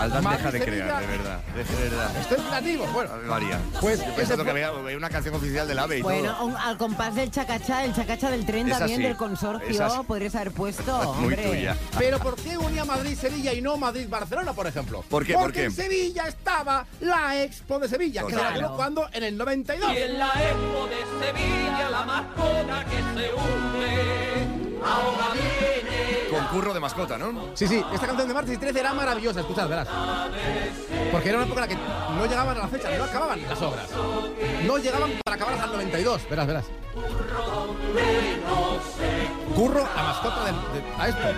Aldán 0.00 0.24
Madrid, 0.24 0.38
deja 0.38 0.50
de 0.52 0.58
Sevilla. 0.58 0.84
crear, 0.84 1.00
de 1.00 1.06
verdad. 1.06 1.40
De 1.54 1.88
verdad. 1.90 2.16
Estoy 2.16 2.36
creativo. 2.38 2.86
Bueno, 2.92 3.12
Ave 3.12 3.26
María. 3.26 3.60
Pues 3.80 4.04
Yo 4.04 4.14
pensando 4.14 4.44
que 4.44 4.50
fue- 4.50 4.64
había 4.64 4.80
había 4.80 4.96
una 4.96 5.10
canción 5.10 5.34
oficial 5.34 5.68
del 5.68 5.78
ave 5.78 5.98
y 5.98 6.02
Bueno, 6.02 6.32
todo. 6.34 6.46
un- 6.46 6.56
al 6.56 6.76
compás 6.76 7.14
del 7.14 7.30
chacachá, 7.30 7.84
el 7.84 7.94
chacacha 7.94 8.30
del 8.30 8.44
tren 8.44 8.68
Esa 8.68 8.78
también 8.80 8.98
sí, 8.98 9.02
del 9.04 9.12
esa 9.12 9.18
consorcio, 9.18 10.04
podrías 10.04 10.34
haber 10.34 10.52
puesto, 10.52 11.14
Muy 11.14 11.24
hombre. 11.34 11.48
tuya. 11.48 11.76
Pero 11.98 12.18
¿por 12.18 12.36
qué 12.36 12.58
unía 12.58 12.84
Madrid-Sevilla 12.84 13.52
y 13.52 13.62
no 13.62 13.76
Madrid-Barcelona, 13.76 14.52
por 14.52 14.66
ejemplo? 14.66 15.02
¿Por 15.08 15.24
qué? 15.24 15.34
Porque 15.34 15.44
¿Por 15.44 15.52
qué? 15.52 15.64
en 15.64 15.72
Sevilla 15.72 16.24
estaba 16.26 16.86
la 17.00 17.40
Expo 17.42 17.78
de 17.78 17.88
Sevilla, 17.88 18.22
que 18.22 18.32
se 18.32 18.38
Claro. 18.38 18.56
inauguró 18.58 18.76
cuando 18.76 19.08
en 19.12 19.22
el 19.24 19.36
92. 19.36 19.92
Y 19.92 19.96
en 19.98 20.18
la 20.18 20.28
Expo 20.28 20.86
de 20.88 21.26
Sevilla 21.26 21.90
la 21.90 22.04
mascota 22.04 22.84
que 22.84 22.96
se 23.20 23.32
hunde 23.34 24.43
ahora 24.84 25.32
viene 25.32 26.28
Con 26.30 26.42
el 26.42 26.48
curro 26.48 26.74
de 26.74 26.80
mascota, 26.80 27.18
¿no? 27.18 27.50
Sí, 27.54 27.66
sí, 27.66 27.82
esta 27.92 28.06
canción 28.06 28.28
de 28.28 28.34
martes 28.34 28.54
y 28.54 28.58
13 28.58 28.80
era 28.80 28.92
maravillosa, 28.92 29.40
escuchad, 29.40 29.68
verás. 29.68 29.88
Porque 31.10 31.28
era 31.28 31.38
una 31.38 31.46
época 31.46 31.64
en 31.64 31.70
la 31.70 31.74
que 31.74 31.82
no 32.18 32.26
llegaban 32.26 32.56
a 32.56 32.60
la 32.60 32.68
fecha, 32.68 32.90
no 32.96 33.04
acababan 33.04 33.42
las 33.42 33.62
obras. 33.62 33.88
No 34.64 34.78
llegaban 34.78 35.10
para 35.24 35.36
acabar 35.36 35.54
hasta 35.54 35.66
el 35.66 35.72
92, 35.72 36.28
verás, 36.28 36.46
verás. 36.46 36.64
Curro 39.54 39.86
a 39.96 40.02
mascota 40.02 40.44
del, 40.44 40.54
de, 40.54 40.82
a 40.98 41.08
esto. 41.08 41.28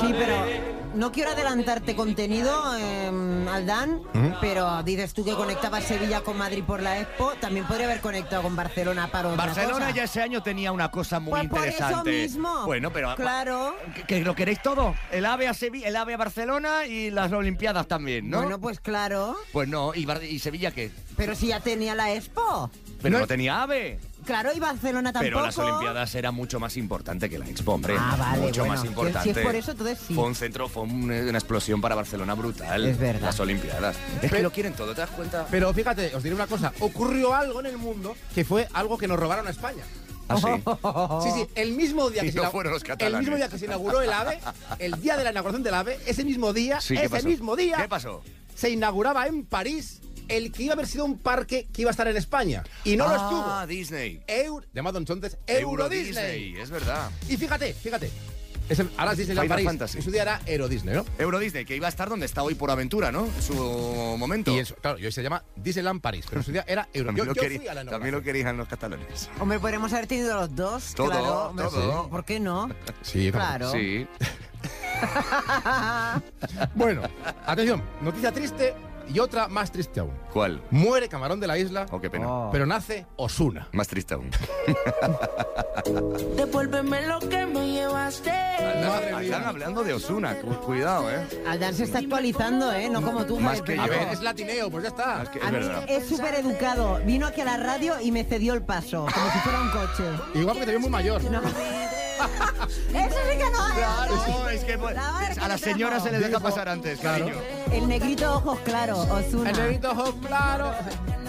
Sí, 0.00 0.14
pero 0.18 0.71
no 0.94 1.12
quiero 1.12 1.30
adelantarte 1.30 1.94
contenido, 1.96 2.76
eh, 2.78 3.10
Aldán, 3.50 4.00
pero 4.40 4.82
dices 4.82 5.12
tú 5.14 5.24
que 5.24 5.32
conectaba 5.34 5.80
Sevilla 5.80 6.20
con 6.22 6.36
Madrid 6.38 6.62
por 6.66 6.82
la 6.82 7.00
Expo, 7.00 7.32
también 7.40 7.66
podría 7.66 7.86
haber 7.86 8.00
conectado 8.00 8.42
con 8.42 8.56
Barcelona 8.56 9.08
para 9.08 9.28
otra 9.30 9.46
Barcelona 9.46 9.86
cosa. 9.86 9.90
ya 9.96 10.04
ese 10.04 10.22
año 10.22 10.42
tenía 10.42 10.72
una 10.72 10.90
cosa 10.90 11.20
muy 11.20 11.30
Pues 11.32 11.48
por 11.48 11.58
eso 11.60 11.68
interesante. 11.70 12.10
mismo. 12.10 12.64
Bueno, 12.66 12.92
pero 12.92 13.14
Claro. 13.16 13.74
¿Que, 13.94 14.02
que 14.04 14.20
lo 14.20 14.34
queréis 14.34 14.60
todo? 14.62 14.94
El 15.10 15.26
AVE 15.26 15.48
a 15.48 15.54
Sevilla, 15.54 15.88
el 15.88 15.96
AVE 15.96 16.14
a 16.14 16.16
Barcelona 16.18 16.86
y 16.86 17.10
las 17.10 17.32
Olimpiadas 17.32 17.86
también, 17.88 18.28
¿no? 18.30 18.38
Bueno, 18.38 18.60
pues 18.60 18.80
claro. 18.80 19.36
Pues 19.52 19.68
no, 19.68 19.94
¿y, 19.94 20.04
Bar- 20.06 20.22
y 20.24 20.38
Sevilla 20.38 20.70
qué? 20.70 20.90
Pero 21.16 21.34
si 21.34 21.48
ya 21.48 21.60
tenía 21.60 21.94
la 21.94 22.12
Expo. 22.12 22.70
Pero 23.00 23.12
no, 23.14 23.20
No- 23.20 23.26
tenía 23.26 23.62
AVE. 23.62 23.98
Claro, 24.24 24.50
y 24.54 24.60
Barcelona 24.60 25.12
tampoco. 25.12 25.24
Pero 25.30 25.42
las 25.46 25.58
Olimpiadas 25.58 26.14
era 26.14 26.30
mucho 26.30 26.60
más 26.60 26.76
importante 26.76 27.28
que 27.28 27.38
la 27.38 27.48
Expo, 27.48 27.72
hombre. 27.72 27.94
Ah, 27.98 28.16
vale, 28.18 28.42
Mucho 28.42 28.60
bueno, 28.62 28.74
más 28.76 28.84
importante. 28.84 29.32
si 29.32 29.38
es 29.38 29.44
por 29.46 29.54
eso, 29.54 29.70
entonces 29.72 29.98
sí. 30.06 30.14
Fue 30.14 30.24
un 30.24 30.34
centro, 30.34 30.68
fue 30.68 30.84
un- 30.84 31.10
una 31.10 31.38
explosión 31.38 31.80
para 31.80 31.94
Barcelona 31.94 32.34
brutal. 32.34 32.86
Es 32.86 32.98
verdad. 32.98 33.22
Las 33.26 33.40
Olimpiadas. 33.40 33.96
Es 34.22 34.30
que 34.30 34.42
lo 34.42 34.52
quieren 34.52 34.74
todo, 34.74 34.94
¿te 34.94 35.00
das 35.00 35.10
cuenta? 35.10 35.46
Pero 35.50 35.72
fíjate, 35.74 36.14
os 36.14 36.22
diré 36.22 36.34
una 36.34 36.46
cosa, 36.46 36.72
ocurrió 36.80 37.34
algo 37.34 37.60
en 37.60 37.66
el 37.66 37.78
mundo 37.78 38.14
que 38.34 38.44
fue 38.44 38.68
algo 38.72 38.96
que 38.98 39.08
nos 39.08 39.18
robaron 39.18 39.46
a 39.46 39.50
España. 39.50 39.82
Ah, 40.28 40.36
sí. 40.36 41.30
Sí, 41.30 41.40
sí, 41.42 41.48
el 41.56 41.72
mismo 41.72 42.08
día 42.08 42.22
que 42.22 42.30
se 42.32 42.36
no 42.36 42.42
ina- 42.44 42.50
fueron 42.50 42.72
los 42.72 42.82
el 42.82 42.88
catalanes. 42.88 43.20
mismo 43.20 43.36
día 43.36 43.48
que 43.48 43.58
se 43.58 43.64
inauguró 43.66 44.00
el 44.02 44.12
AVE, 44.12 44.38
el 44.78 44.92
día 45.00 45.16
de 45.16 45.24
la 45.24 45.30
inauguración 45.32 45.62
del 45.62 45.74
AVE, 45.74 45.98
ese 46.06 46.24
mismo 46.24 46.52
día, 46.52 46.80
Sí, 46.80 46.94
¿qué 46.94 47.00
ese 47.00 47.10
pasó? 47.10 47.28
mismo 47.28 47.56
día 47.56 47.76
¿Qué 47.76 47.88
pasó? 47.88 48.22
se 48.54 48.70
inauguraba 48.70 49.26
en 49.26 49.44
París 49.44 50.00
el 50.28 50.52
que 50.52 50.64
iba 50.64 50.72
a 50.72 50.74
haber 50.74 50.86
sido 50.86 51.04
un 51.04 51.18
parque 51.18 51.68
que 51.72 51.82
iba 51.82 51.90
a 51.90 51.92
estar 51.92 52.06
en 52.08 52.16
España 52.16 52.62
y 52.84 52.96
no 52.96 53.06
lo 53.08 53.14
ah, 53.14 53.16
estuvo. 53.16 53.66
Disney. 53.66 54.22
Eur- 54.26 54.64
llamado 54.72 54.98
entonces 54.98 55.36
Euro, 55.46 55.88
Disney. 55.88 56.56
es 56.56 56.70
verdad. 56.70 57.10
Y 57.28 57.36
fíjate, 57.36 57.72
fíjate. 57.74 58.10
Es 58.68 58.78
el- 58.78 58.90
ahora 58.96 59.12
es 59.12 59.18
Disneyland 59.18 59.44
Final 59.46 59.56
París. 59.56 59.66
Fantasy. 59.66 59.98
En 59.98 60.04
su 60.04 60.10
día 60.12 60.22
era 60.22 60.40
Euro 60.46 60.68
Disney, 60.68 60.94
¿no? 60.94 61.04
Euro 61.18 61.38
Disney, 61.40 61.64
que 61.64 61.74
iba 61.76 61.86
a 61.86 61.90
estar 61.90 62.08
donde 62.08 62.26
está 62.26 62.42
hoy 62.44 62.54
por 62.54 62.70
aventura, 62.70 63.10
¿no? 63.10 63.26
En 63.26 63.42
su 63.42 63.54
momento. 64.16 64.54
Y 64.54 64.60
eso, 64.60 64.76
claro, 64.76 64.98
y 64.98 65.04
hoy 65.04 65.12
se 65.12 65.22
llama 65.22 65.42
Disneyland 65.56 66.00
París, 66.00 66.24
pero 66.28 66.40
en 66.40 66.44
su 66.44 66.52
día 66.52 66.64
era 66.68 66.88
Euro. 66.94 67.08
También, 67.08 67.26
Yo- 67.26 67.30
lo, 67.30 67.34
yo 67.34 67.42
querí- 67.42 67.58
fui 67.58 67.68
a 67.68 67.74
la 67.74 67.84
también 67.84 68.14
lo 68.14 68.22
querían 68.22 68.56
los 68.56 68.68
catalanes. 68.68 69.28
Hombre, 69.40 69.58
podríamos 69.58 69.92
haber 69.92 70.06
tenido 70.06 70.36
los 70.36 70.54
dos. 70.54 70.94
Todo, 70.94 71.10
claro, 71.10 71.48
hombre, 71.48 71.64
todo. 71.66 72.04
sí. 72.04 72.10
¿Por 72.10 72.24
qué 72.24 72.40
no? 72.40 72.68
Sí, 73.02 73.30
Claro. 73.32 73.72
Sí. 73.72 74.06
Bueno, 76.74 77.02
atención, 77.46 77.82
noticia 78.00 78.30
triste 78.32 78.74
y 79.08 79.18
otra 79.18 79.48
más 79.48 79.70
triste 79.70 80.00
aún. 80.00 80.12
¿Cuál? 80.32 80.62
Muere 80.70 81.08
Camarón 81.08 81.40
de 81.40 81.46
la 81.46 81.58
Isla, 81.58 81.86
Oh, 81.90 82.00
qué 82.00 82.10
pena. 82.10 82.26
Oh. 82.28 82.50
pero 82.52 82.66
nace 82.66 83.06
Osuna. 83.16 83.68
Más 83.72 83.88
triste 83.88 84.14
aún. 84.14 84.30
Devuélveme 86.36 87.06
lo 87.06 87.18
que 87.20 87.46
me 87.46 87.72
llevaste. 87.72 88.30
Están 89.22 89.44
hablando 89.44 89.82
de 89.84 89.94
Osuna, 89.94 90.36
cuidado, 90.64 91.10
¿eh? 91.10 91.26
Aldán 91.46 91.74
se 91.74 91.84
está 91.84 91.98
actualizando, 91.98 92.72
¿eh? 92.72 92.88
No 92.90 93.02
como 93.02 93.24
tú, 93.26 93.38
Más 93.40 93.62
que 93.62 93.78
A 93.78 93.86
yo. 93.86 93.92
ver, 93.92 94.08
es 94.12 94.22
latineo, 94.22 94.70
pues 94.70 94.84
ya 94.84 94.88
está. 94.90 95.22
Es 95.22 95.28
que 95.30 95.38
A 95.40 95.46
es 95.46 95.52
mí 95.52 95.58
verdad. 95.58 95.84
es 95.88 96.08
súper 96.08 96.34
educado. 96.34 97.00
Vino 97.04 97.26
aquí 97.26 97.40
a 97.40 97.44
la 97.44 97.56
radio 97.56 98.00
y 98.00 98.10
me 98.12 98.24
cedió 98.24 98.54
el 98.54 98.62
paso, 98.62 99.06
como 99.12 99.30
si 99.32 99.38
fuera 99.40 99.60
un 99.60 99.70
coche. 99.70 100.04
Igual 100.34 100.56
porque 100.56 100.66
te 100.66 100.70
veo 100.72 100.80
muy 100.80 100.90
mayor. 100.90 101.22
No. 101.24 101.40
Eso 102.18 103.16
sí 103.30 103.38
que 103.38 103.50
no 103.50 103.68
es. 103.68 103.74
Claro, 103.74 104.48
es 104.50 104.64
que 104.64 104.78
pues, 104.78 104.96
a 104.98 105.48
las 105.48 105.60
señoras 105.60 106.02
se 106.02 106.12
les 106.12 106.20
deja 106.20 106.40
pasar 106.40 106.68
antes, 106.68 107.00
Claro. 107.00 107.24
cariño. 107.26 107.42
El 107.72 107.88
negrito 107.88 108.34
ojos 108.34 108.58
claros, 108.60 108.98
Osuna. 109.10 109.50
El 109.50 109.56
negrito 109.56 109.90
ojo 109.90 110.14
claro. 110.26 110.72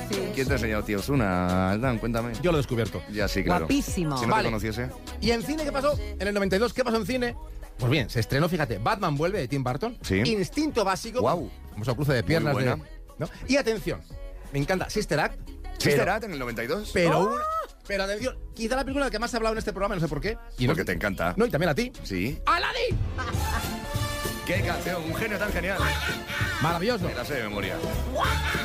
Sí. 0.10 0.20
¿Quién 0.36 0.48
te 0.48 0.54
ha 0.54 0.56
enseñado, 0.58 0.84
tío 0.84 1.00
Osuna? 1.00 1.72
Aldán, 1.72 1.98
cuéntame. 1.98 2.34
Yo 2.42 2.52
lo 2.52 2.58
he 2.58 2.62
descubierto. 2.62 3.02
Ya 3.12 3.28
sí, 3.28 3.44
claro. 3.44 3.62
Guapísimo. 3.66 4.18
Si 4.18 4.25
no 4.25 4.32
Vale. 4.32 4.44
te 4.44 4.48
conociese. 4.50 4.90
¿Y 5.22 5.32
en 5.32 5.42
cine 5.44 5.63
qué 5.63 5.72
pasó? 5.72 5.98
En 6.20 6.28
el 6.28 6.34
92, 6.34 6.74
¿qué 6.74 6.84
pasó 6.84 6.98
en 6.98 7.06
cine? 7.06 7.36
Pues 7.78 7.90
bien, 7.92 8.10
se 8.10 8.20
estrenó, 8.20 8.48
fíjate, 8.50 8.78
Batman 8.78 9.16
vuelve 9.16 9.40
de 9.40 9.48
Tim 9.48 9.63
Burton. 9.63 9.98
Sí. 10.02 10.20
Instinto 10.20 10.84
básico. 10.84 11.22
Guau. 11.22 11.50
Vamos 11.72 11.88
a 11.88 11.96
cruce 11.96 12.13
de 12.13 12.24
piernas. 12.24 12.54
buena. 12.54 12.75
de- 12.75 12.84
¿no? 13.18 13.30
Y 13.48 13.56
atención, 13.58 14.02
me 14.52 14.60
encanta 14.60 14.90
Sister 14.90 15.20
Act. 15.20 15.40
¿Sister 15.78 16.00
pero- 16.00 16.13
Act 16.13 16.24
en 16.25 16.34
el 16.34 16.40
92? 16.40 16.92
Pero, 16.94 17.20
una- 17.22 17.42
pero 17.88 18.04
atención, 18.04 18.38
quizá 18.54 18.75
la 18.75 18.84
película 18.84 19.06
de 19.06 19.10
la 19.10 19.12
que 19.12 19.20
más 19.20 19.32
se 19.32 19.38
ha 19.38 19.40
hablado 19.40 19.54
en 19.54 19.60
este 19.60 19.72
programa, 19.74 19.96
no 19.96 20.02
sé 20.02 20.08
por 20.08 20.22
qué. 20.22 20.38
Y 20.58 20.66
no- 20.66 20.72
Porque 20.74 20.86
te 20.86 20.92
encanta. 20.94 21.34
No, 21.38 21.46
y 21.46 21.50
también 21.50 21.70
a 21.70 21.75
ti. 21.75 21.92
Sí. 22.04 22.40
¡Aladdin! 22.46 22.98
¡Qué 24.45 24.62
canción! 24.62 25.01
Un 25.03 25.15
genio 25.15 25.38
tan 25.38 25.51
genial. 25.53 25.77
Maravilloso. 26.62 27.05
Me 27.05 27.13
la 27.13 27.23
sé 27.23 27.35
de 27.35 27.43
memoria. 27.43 27.75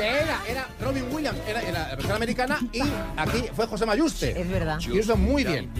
Era, 0.01 0.41
era 0.47 0.69
Robin 0.81 1.05
Williams, 1.13 1.39
era, 1.47 1.63
era 1.63 1.89
la 1.89 1.95
versión 1.95 2.17
americana 2.17 2.59
y 2.73 2.81
aquí 3.17 3.45
fue 3.55 3.67
José 3.67 3.87
Mayuste. 3.87 4.41
Es 4.41 4.49
verdad. 4.49 4.81
Y 4.81 4.99
eso 4.99 5.17
muy 5.17 5.45
bien. 5.45 5.71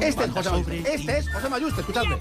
Este 0.00 0.24
es 0.24 0.30
José 0.30 0.50
Mayuste. 0.50 0.94
Este 0.94 1.18
es 1.18 1.32
José 1.32 1.48
Mayuste, 1.48 1.80
escuchadme. 1.80 2.16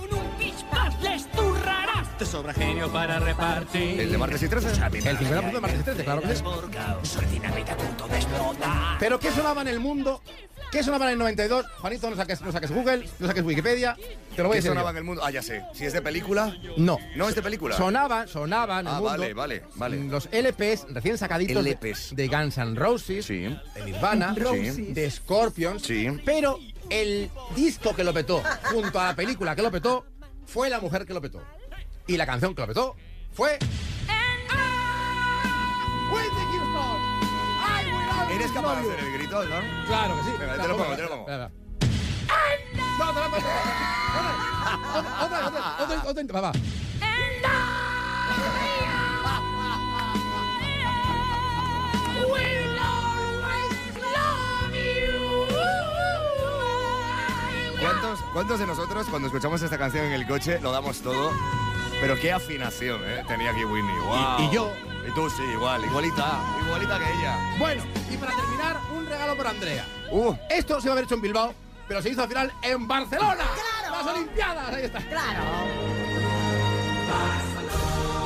Te 2.18 2.26
sobra 2.26 2.54
genio 2.54 2.92
para 2.92 3.20
repartir. 3.20 4.00
¿El 4.02 4.12
de 4.12 4.18
martes 4.18 4.42
y 4.42 4.48
13? 4.48 4.70
El 4.70 5.18
50% 5.20 5.52
de 5.52 5.60
martes 5.62 5.80
y 5.80 5.84
13, 5.84 6.04
claro 6.04 6.22
que 6.22 6.36
sí. 6.36 6.44
Pero 9.00 9.20
¿qué 9.20 9.32
sonaba 9.32 9.62
en 9.62 9.68
el 9.68 9.80
mundo? 9.80 10.22
¿Qué 10.72 10.84
sonaba 10.84 11.06
en 11.06 11.14
el 11.14 11.18
92? 11.20 11.66
Juanito, 11.80 12.10
no 12.10 12.16
saques, 12.18 12.42
no 12.42 12.52
saques 12.52 12.72
Google, 12.72 13.08
no 13.20 13.28
saques 13.28 13.44
Wikipedia. 13.44 13.96
Te 14.36 14.42
lo 14.44 14.50
voy 14.50 14.58
a 14.58 14.60
¿Qué 14.60 14.64
decir. 14.64 14.70
sonaba 14.72 14.90
yo. 14.90 14.92
en 14.92 14.98
el 14.98 15.04
mundo? 15.06 15.22
Ah, 15.24 15.32
ya 15.32 15.42
sé. 15.42 15.64
Si 15.74 15.86
es 15.86 15.94
de 15.94 16.02
película. 16.02 16.56
No. 16.76 16.98
No 17.16 17.30
es 17.30 17.36
de 17.36 17.42
película. 17.42 17.76
Sonaban, 17.78 18.28
sonaban 18.28 18.82
en 18.82 18.88
el 18.88 18.94
Ah, 18.94 19.00
mundo. 19.00 19.10
vale, 19.10 19.34
vale, 19.34 19.64
vale. 19.76 20.04
Los 20.04 20.28
LPs 20.32 20.88
recién 20.94 21.18
sacaditos 21.18 21.64
de- 21.64 21.72
LPs. 21.72 22.16
de 22.16 22.28
Guns 22.28 22.58
N' 22.58 22.76
Roses, 22.76 23.26
Sí. 23.26 23.40
de 23.76 23.86
Nirvana, 23.86 24.34
de 24.34 25.10
Scorpions. 25.12 25.84
Sí. 25.84 26.08
Pero 26.26 26.60
el 26.90 27.30
disco 27.56 27.96
que 27.96 28.04
lo 28.04 28.14
petó, 28.14 28.44
junto 28.64 29.00
a 29.00 29.06
la 29.08 29.16
película 29.16 29.56
que 29.56 29.62
lo 29.62 29.72
petó, 29.72 30.06
fue 30.46 30.70
la 30.70 30.80
mujer 30.82 31.06
que 31.06 31.14
lo 31.14 31.22
petó. 31.22 31.42
Y 32.08 32.18
la 32.18 32.26
canción 32.26 32.54
que 32.54 32.62
lo 32.62 32.68
petó 32.68 32.96
fue. 33.34 33.58
¿Eres 38.38 38.52
capaz 38.52 38.76
de 38.76 38.84
love 38.84 38.86
you. 38.86 38.92
hacer 38.92 39.06
el 39.06 39.14
grito, 39.14 39.44
no? 39.46 39.86
Claro 39.88 40.16
que 40.16 40.24
sí. 40.24 40.32
Venga, 40.40 40.62
te 40.62 40.68
lo 40.68 40.78
pongo, 40.78 40.96
te 40.96 41.02
lo 41.02 41.10
pongo. 41.10 41.26
venga. 41.26 41.52
No, 43.00 43.14
te 43.14 43.20
lo 43.20 43.32
pongo. 43.32 43.48
Otra, 44.98 45.26
otra, 45.26 45.48
otra, 45.48 46.04
otra, 46.06 46.22
otra, 46.22 46.34
va, 46.34 46.42
va. 46.42 46.52
¿Cuántos, 57.80 58.20
¿Cuántos 58.34 58.60
de 58.60 58.68
nosotros, 58.68 59.08
cuando 59.10 59.28
escuchamos 59.30 59.62
esta 59.64 59.80
canción 59.80 60.06
en 60.06 60.14
el 60.14 60.28
coche, 60.28 60.60
lo 60.62 60.72
damos 60.72 61.02
todo? 61.02 61.32
Pero 62.00 62.16
qué 62.20 62.32
afinación, 62.32 63.02
¿eh? 63.04 63.24
Tenía 63.28 63.50
aquí 63.50 63.66
Winnie. 63.66 64.00
Wow. 64.02 64.42
y 64.42 64.54
yo. 64.54 64.87
Y 65.08 65.12
tú 65.12 65.30
sí, 65.30 65.44
igual, 65.54 65.86
igualita. 65.86 66.40
Igualita 66.66 67.00
que 67.00 67.06
ella. 67.06 67.38
Bueno, 67.58 67.84
y 68.12 68.18
para 68.18 68.36
terminar, 68.36 68.78
un 68.94 69.06
regalo 69.06 69.38
por 69.38 69.48
Andrea. 69.48 69.86
Uh, 70.12 70.34
Esto 70.50 70.82
se 70.82 70.88
iba 70.88 70.92
a 70.92 70.94
haber 70.94 71.06
hecho 71.06 71.16
en 71.16 71.22
Bilbao, 71.22 71.54
pero 71.88 72.02
se 72.02 72.10
hizo 72.10 72.24
al 72.24 72.28
final 72.28 72.52
en 72.62 72.88
Barcelona. 72.88 73.46
¡Las 73.90 74.06
Olimpiadas! 74.06 74.74
Ahí 74.74 74.84
está. 74.84 75.00
Claro. 75.00 75.44
Barcelona, 77.10 78.17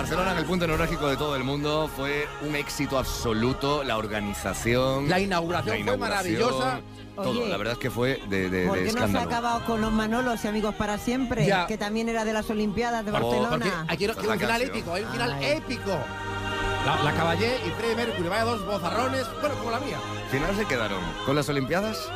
en 0.00 0.38
el 0.38 0.44
punto 0.44 0.66
neurálgico 0.66 1.08
de 1.08 1.16
todo 1.16 1.36
el 1.36 1.44
mundo, 1.44 1.90
fue 1.96 2.28
un 2.42 2.54
éxito 2.54 2.98
absoluto. 2.98 3.82
La 3.82 3.96
organización. 3.96 5.08
La 5.08 5.20
inauguración 5.20 5.78
la 5.80 5.84
fue 5.86 5.96
maravillosa. 5.96 6.80
Todo, 7.14 7.30
Oye, 7.30 7.48
la 7.48 7.56
verdad 7.56 7.72
es 7.74 7.78
que 7.78 7.90
fue 7.90 8.20
de, 8.28 8.50
de, 8.50 8.66
¿Por 8.66 8.78
de 8.78 8.92
no 8.92 9.08
se 9.08 9.16
ha 9.16 9.22
acabado 9.22 9.64
con 9.64 9.80
los 9.80 9.90
Manolos 9.90 10.44
y 10.44 10.48
Amigos 10.48 10.74
para 10.74 10.98
Siempre? 10.98 11.46
Ya. 11.46 11.66
Que 11.66 11.78
también 11.78 12.10
era 12.10 12.26
de 12.26 12.34
las 12.34 12.50
Olimpiadas 12.50 13.06
de 13.06 13.10
Oh, 13.10 13.14
Barcelona. 13.14 13.48
Porque 13.50 13.70
aquí 13.88 14.04
hay 14.04 14.28
un 14.28 14.38
final 14.38 14.62
épico, 14.62 14.92
hay 14.92 15.04
un 15.04 15.12
final 15.12 15.32
Ay. 15.32 15.44
épico. 15.56 15.98
La, 16.84 17.02
la 17.02 17.14
Caballé 17.14 17.56
y 17.66 17.70
Freddie 17.70 17.96
Mercury, 17.96 18.28
vaya 18.28 18.44
dos 18.44 18.66
bozarrones, 18.66 19.24
bueno, 19.40 19.54
como 19.56 19.70
la 19.70 19.80
mía. 19.80 19.98
Al 20.24 20.30
final 20.30 20.56
se 20.56 20.66
quedaron 20.66 21.00
con 21.24 21.34
las 21.36 21.48
Olimpiadas. 21.48 22.06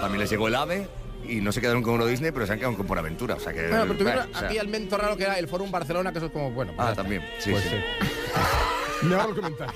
También 0.00 0.20
les 0.20 0.30
llegó 0.30 0.48
el 0.48 0.54
AVE. 0.54 0.88
Y 1.28 1.40
no 1.40 1.52
se 1.52 1.60
quedaron 1.60 1.82
con 1.82 1.92
Euro 1.94 2.06
Disney, 2.06 2.30
pero 2.32 2.46
se 2.46 2.52
han 2.52 2.58
quedado 2.58 2.76
con 2.76 2.86
Por 2.86 2.98
Aventura. 2.98 3.34
O 3.36 3.40
sea 3.40 3.52
que. 3.52 3.68
Bueno, 3.68 3.82
pero 3.86 3.98
tuvieron 3.98 4.22
bueno, 4.24 4.36
o 4.36 4.38
sea- 4.38 4.48
aquí 4.48 4.58
el 4.58 4.68
mento 4.68 4.96
raro 4.96 5.16
que 5.16 5.24
era 5.24 5.38
el 5.38 5.48
Forum 5.48 5.70
Barcelona, 5.70 6.12
que 6.12 6.18
eso 6.18 6.26
es 6.26 6.32
como, 6.32 6.50
bueno. 6.50 6.72
Ah, 6.78 6.84
pues, 6.86 6.96
también. 6.96 7.22
Sí, 7.38 7.50
pues 7.50 7.64
sí. 7.64 7.76
Me 9.06 9.14
hago 9.14 9.30
el 9.30 9.34
comentario. 9.36 9.74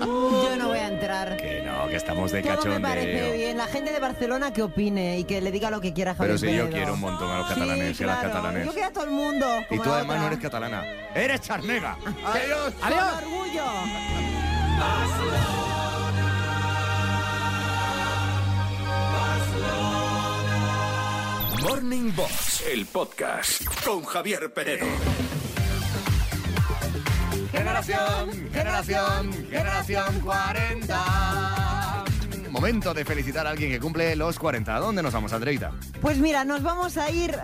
Yo 0.00 0.56
no 0.58 0.68
voy 0.68 0.78
a 0.78 0.88
entrar. 0.88 1.36
Que 1.36 1.62
no, 1.62 1.86
que 1.88 1.96
estamos 1.96 2.32
de 2.32 2.42
Todo 2.42 2.50
me 2.50 2.56
cachondeo. 2.56 2.82
parece 2.82 3.36
bien. 3.36 3.56
La 3.56 3.66
gente 3.66 3.92
de 3.92 4.00
Barcelona 4.00 4.52
que 4.52 4.62
opine 4.62 5.18
y 5.18 5.24
que 5.24 5.40
le 5.40 5.52
diga 5.52 5.70
lo 5.70 5.80
que 5.80 5.92
quiera 5.92 6.14
Javier 6.14 6.36
Pero 6.40 6.50
si 6.52 6.56
yo 6.58 6.68
quiero 6.70 6.94
un 6.94 7.00
montón 7.00 7.30
a 7.30 7.38
los 7.38 7.48
Sí, 7.48 7.54
catalanes 7.54 8.00
y 8.00 8.04
a 8.04 8.06
las 8.08 8.18
claro. 8.18 8.34
catalanes. 8.34 8.66
Yo 8.66 8.72
quiero 8.72 8.88
a 8.88 8.92
todo 8.92 9.04
el 9.04 9.10
mundo. 9.10 9.46
Y 9.70 9.78
tú 9.78 9.90
además 9.92 10.18
no 10.18 10.26
eres 10.26 10.38
catalana. 10.40 10.84
¡Eres 11.14 11.40
charnega! 11.40 11.96
¡Adiós! 12.24 12.74
¡Con 12.80 12.92
orgullo! 13.32 13.62
Morning 21.62 22.10
Box, 22.16 22.64
el 22.72 22.86
podcast 22.86 23.64
con 23.84 24.02
Javier 24.04 24.52
Penedo. 24.52 24.86
Generación, 27.52 28.30
generación, 28.52 29.32
generación 29.50 30.20
40. 30.20 32.04
Momento 32.50 32.94
de 32.94 33.04
felicitar 33.04 33.46
a 33.46 33.50
alguien 33.50 33.70
que 33.70 33.78
cumple 33.78 34.16
los 34.16 34.38
40. 34.38 34.74
¿A 34.74 34.80
dónde 34.80 35.02
nos 35.02 35.12
vamos, 35.12 35.32
Andreita? 35.32 35.72
Pues 36.00 36.18
mira, 36.18 36.44
nos 36.44 36.62
vamos 36.62 36.96
a 36.96 37.10
ir. 37.10 37.36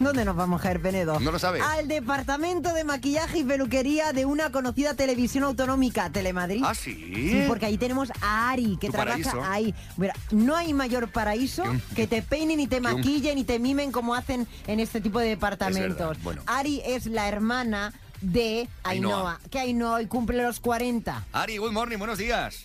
¿Dónde 0.00 0.24
nos 0.24 0.36
vamos, 0.36 0.60
Javier 0.62 0.80
Penedo? 0.80 1.18
¿No 1.18 1.32
lo 1.32 1.38
sabes? 1.40 1.62
Al 1.62 1.88
departamento 1.88 2.72
de 2.72 2.84
maquillaje 2.84 3.38
y 3.38 3.44
peluquería 3.44 4.12
de 4.12 4.26
una 4.26 4.50
conocida 4.52 4.94
televisión 4.94 5.42
autonómica, 5.44 6.08
Telemadrid. 6.10 6.62
¿Ah, 6.64 6.74
sí? 6.74 6.94
Sí, 7.14 7.44
porque 7.48 7.66
ahí 7.66 7.78
tenemos 7.78 8.10
a 8.20 8.50
Ari, 8.50 8.76
que 8.80 8.86
Tu 8.86 8.92
trabaja 8.92 9.18
paraíso. 9.18 9.42
ahí. 9.44 9.74
Mira, 9.96 10.14
no 10.30 10.56
hay 10.56 10.72
mayor 10.72 11.08
paraíso 11.10 11.64
Que 11.96 12.06
te 12.06 12.22
peinen 12.22 12.60
y 12.60 12.68
te 12.68 12.80
maquillen 12.80 13.38
y 13.38 13.44
te 13.44 13.58
mimen 13.58 13.90
como 13.90 14.14
hacen 14.14 14.46
en 14.68 14.78
este 14.80 15.00
tipo 15.00 15.18
de 15.18 15.28
departamentos. 15.30 16.22
bueno. 16.22 16.42
Ari 16.46 16.80
es 16.86 17.06
la 17.06 17.28
hermana 17.28 17.92
de 18.20 18.68
Ainhoa. 18.82 19.14
Ainhoa, 19.16 19.40
que 19.50 19.58
Ainhoa 19.60 19.94
hoy 19.94 20.06
cumple 20.06 20.42
los 20.42 20.58
40. 20.60 21.24
Ari, 21.32 21.58
good 21.58 21.72
morning, 21.72 21.98
buenos 21.98 22.18
días. 22.18 22.64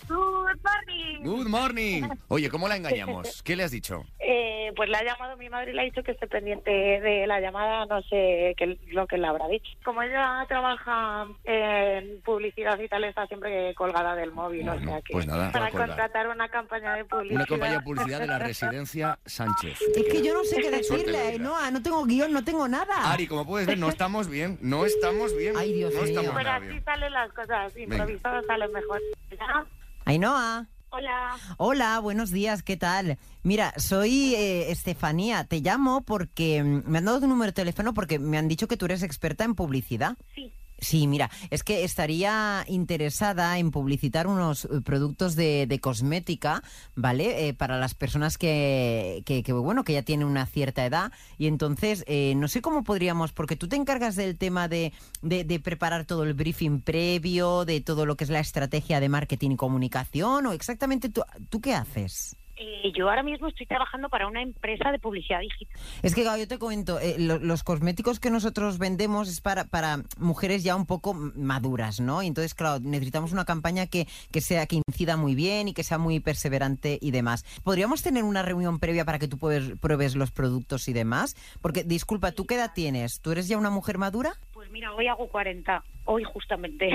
Good 0.54 0.62
morning. 0.62 1.22
Good 1.24 1.48
morning. 1.48 2.02
Oye, 2.28 2.48
¿cómo 2.48 2.68
la 2.68 2.76
engañamos? 2.76 3.42
¿Qué 3.44 3.56
le 3.56 3.64
has 3.64 3.72
dicho? 3.72 4.04
Eh, 4.20 4.72
pues 4.76 4.88
le 4.88 4.96
ha 4.96 5.04
llamado 5.04 5.36
mi 5.36 5.48
madre 5.48 5.72
y 5.72 5.74
le 5.74 5.80
ha 5.82 5.84
dicho 5.84 6.02
que 6.02 6.12
esté 6.12 6.28
pendiente 6.28 6.70
de 6.70 7.26
la 7.26 7.40
llamada, 7.40 7.86
no 7.86 8.00
sé 8.02 8.54
qué 8.56 8.78
lo 8.92 9.06
que 9.06 9.18
le 9.18 9.26
habrá 9.26 9.48
dicho. 9.48 9.70
Como 9.84 10.02
ella 10.02 10.44
trabaja 10.48 11.26
en 11.44 12.20
publicidad 12.22 12.78
y 12.78 12.88
tal, 12.88 13.04
está 13.04 13.26
siempre 13.26 13.74
colgada 13.74 14.14
del 14.14 14.32
móvil, 14.32 14.64
Bueno, 14.64 14.80
o 14.80 14.84
sea 14.84 15.02
que 15.02 15.12
pues 15.12 15.26
nada, 15.26 15.50
para 15.50 15.70
contratar 15.70 16.28
una 16.28 16.48
campaña 16.48 16.94
de 16.94 17.04
publicidad. 17.04 17.36
Una 17.36 17.46
compañía 17.46 17.78
de 17.78 17.84
publicidad 17.84 18.20
de 18.20 18.26
la 18.26 18.38
residencia 18.38 19.18
Sánchez. 19.24 19.80
Es 19.80 20.04
que 20.04 20.22
yo 20.22 20.34
no 20.34 20.44
sé 20.44 20.60
qué 20.60 20.70
decirle. 20.70 21.18
Ainhoa, 21.18 21.70
no 21.70 21.82
tengo 21.82 22.04
guion, 22.04 22.32
no 22.32 22.44
tengo 22.44 22.68
nada. 22.68 23.12
Ari, 23.12 23.26
como 23.26 23.44
puedes 23.44 23.66
ver, 23.66 23.78
no 23.78 23.88
estamos 23.88 24.28
bien. 24.28 24.58
No 24.60 24.84
estamos 24.84 25.36
bien. 25.36 25.56
Ay, 25.56 25.72
Dios 25.72 25.94
no 25.94 26.02
mío. 26.02 26.32
Pero 26.34 26.50
así 26.50 26.80
salen 26.80 27.12
las 27.12 27.32
cosas, 27.32 27.76
improvisadas 27.76 28.46
salen 28.46 28.72
mejor. 28.72 29.00
¿Ya? 29.32 29.66
Ainhoa. 30.04 30.68
Hola. 30.90 31.36
Hola, 31.56 31.98
buenos 31.98 32.30
días, 32.30 32.62
¿qué 32.62 32.76
tal? 32.76 33.18
Mira, 33.42 33.72
soy 33.78 34.34
eh, 34.34 34.70
Estefanía, 34.70 35.44
te 35.44 35.60
llamo 35.60 36.02
porque 36.02 36.62
mm, 36.62 36.82
me 36.86 36.98
han 36.98 37.06
dado 37.06 37.20
tu 37.20 37.26
número 37.26 37.46
de 37.46 37.52
teléfono 37.52 37.94
porque 37.94 38.18
me 38.18 38.38
han 38.38 38.46
dicho 38.46 38.68
que 38.68 38.76
tú 38.76 38.84
eres 38.84 39.02
experta 39.02 39.44
en 39.44 39.54
publicidad. 39.54 40.16
Sí. 40.34 40.52
Sí, 40.78 41.06
mira, 41.06 41.30
es 41.50 41.62
que 41.62 41.84
estaría 41.84 42.64
interesada 42.68 43.58
en 43.58 43.70
publicitar 43.70 44.26
unos 44.26 44.64
eh, 44.64 44.80
productos 44.84 45.36
de, 45.36 45.66
de 45.66 45.78
cosmética, 45.80 46.62
¿vale? 46.94 47.48
Eh, 47.48 47.54
para 47.54 47.78
las 47.78 47.94
personas 47.94 48.36
que, 48.36 49.22
que, 49.24 49.42
que, 49.42 49.52
bueno, 49.52 49.84
que 49.84 49.92
ya 49.92 50.02
tienen 50.02 50.26
una 50.26 50.46
cierta 50.46 50.84
edad. 50.84 51.12
Y 51.38 51.46
entonces, 51.46 52.04
eh, 52.06 52.34
no 52.36 52.48
sé 52.48 52.60
cómo 52.60 52.84
podríamos, 52.84 53.32
porque 53.32 53.56
tú 53.56 53.68
te 53.68 53.76
encargas 53.76 54.16
del 54.16 54.36
tema 54.36 54.68
de, 54.68 54.92
de, 55.22 55.44
de 55.44 55.60
preparar 55.60 56.04
todo 56.04 56.24
el 56.24 56.34
briefing 56.34 56.80
previo, 56.80 57.64
de 57.64 57.80
todo 57.80 58.04
lo 58.04 58.16
que 58.16 58.24
es 58.24 58.30
la 58.30 58.40
estrategia 58.40 59.00
de 59.00 59.08
marketing 59.08 59.52
y 59.52 59.56
comunicación, 59.56 60.46
o 60.46 60.52
exactamente 60.52 61.08
tú, 61.08 61.22
¿tú 61.50 61.60
qué 61.60 61.74
haces? 61.74 62.36
Eh, 62.56 62.92
yo 62.96 63.08
ahora 63.08 63.22
mismo 63.24 63.48
estoy 63.48 63.66
trabajando 63.66 64.08
para 64.08 64.28
una 64.28 64.40
empresa 64.40 64.92
de 64.92 64.98
publicidad 65.00 65.40
digital. 65.40 65.76
Es 66.02 66.14
que, 66.14 66.22
claro, 66.22 66.38
yo 66.38 66.46
te 66.46 66.58
comento, 66.58 67.00
eh, 67.00 67.16
lo- 67.18 67.38
los 67.38 67.64
cosméticos 67.64 68.20
que 68.20 68.30
nosotros 68.30 68.78
vendemos 68.78 69.28
es 69.28 69.40
para, 69.40 69.64
para 69.64 70.02
mujeres 70.18 70.62
ya 70.62 70.76
un 70.76 70.86
poco 70.86 71.14
maduras, 71.14 71.98
¿no? 72.00 72.22
Y 72.22 72.28
entonces, 72.28 72.54
claro, 72.54 72.78
necesitamos 72.80 73.32
una 73.32 73.44
campaña 73.44 73.86
que, 73.86 74.06
que 74.30 74.40
sea, 74.40 74.66
que 74.66 74.80
incida 74.86 75.16
muy 75.16 75.34
bien 75.34 75.66
y 75.68 75.74
que 75.74 75.82
sea 75.82 75.98
muy 75.98 76.20
perseverante 76.20 76.98
y 77.00 77.10
demás. 77.10 77.44
¿Podríamos 77.64 78.02
tener 78.02 78.22
una 78.22 78.42
reunión 78.42 78.78
previa 78.78 79.04
para 79.04 79.18
que 79.18 79.26
tú 79.28 79.36
puedes- 79.36 79.76
pruebes 79.80 80.14
los 80.14 80.30
productos 80.30 80.86
y 80.88 80.92
demás? 80.92 81.34
Porque, 81.60 81.82
disculpa, 81.82 82.30
¿tú 82.32 82.46
qué 82.46 82.54
edad 82.54 82.72
tienes? 82.74 83.20
¿Tú 83.20 83.32
eres 83.32 83.48
ya 83.48 83.58
una 83.58 83.70
mujer 83.70 83.98
madura? 83.98 84.32
Pues 84.52 84.70
mira, 84.70 84.92
hoy 84.94 85.08
hago 85.08 85.26
40, 85.28 85.82
hoy 86.04 86.22
justamente. 86.22 86.88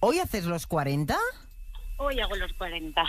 ¿Hoy 0.00 0.18
haces 0.18 0.44
los 0.44 0.66
40? 0.66 1.16
Hoy 1.98 2.20
hago 2.20 2.36
los 2.36 2.52
40. 2.52 3.02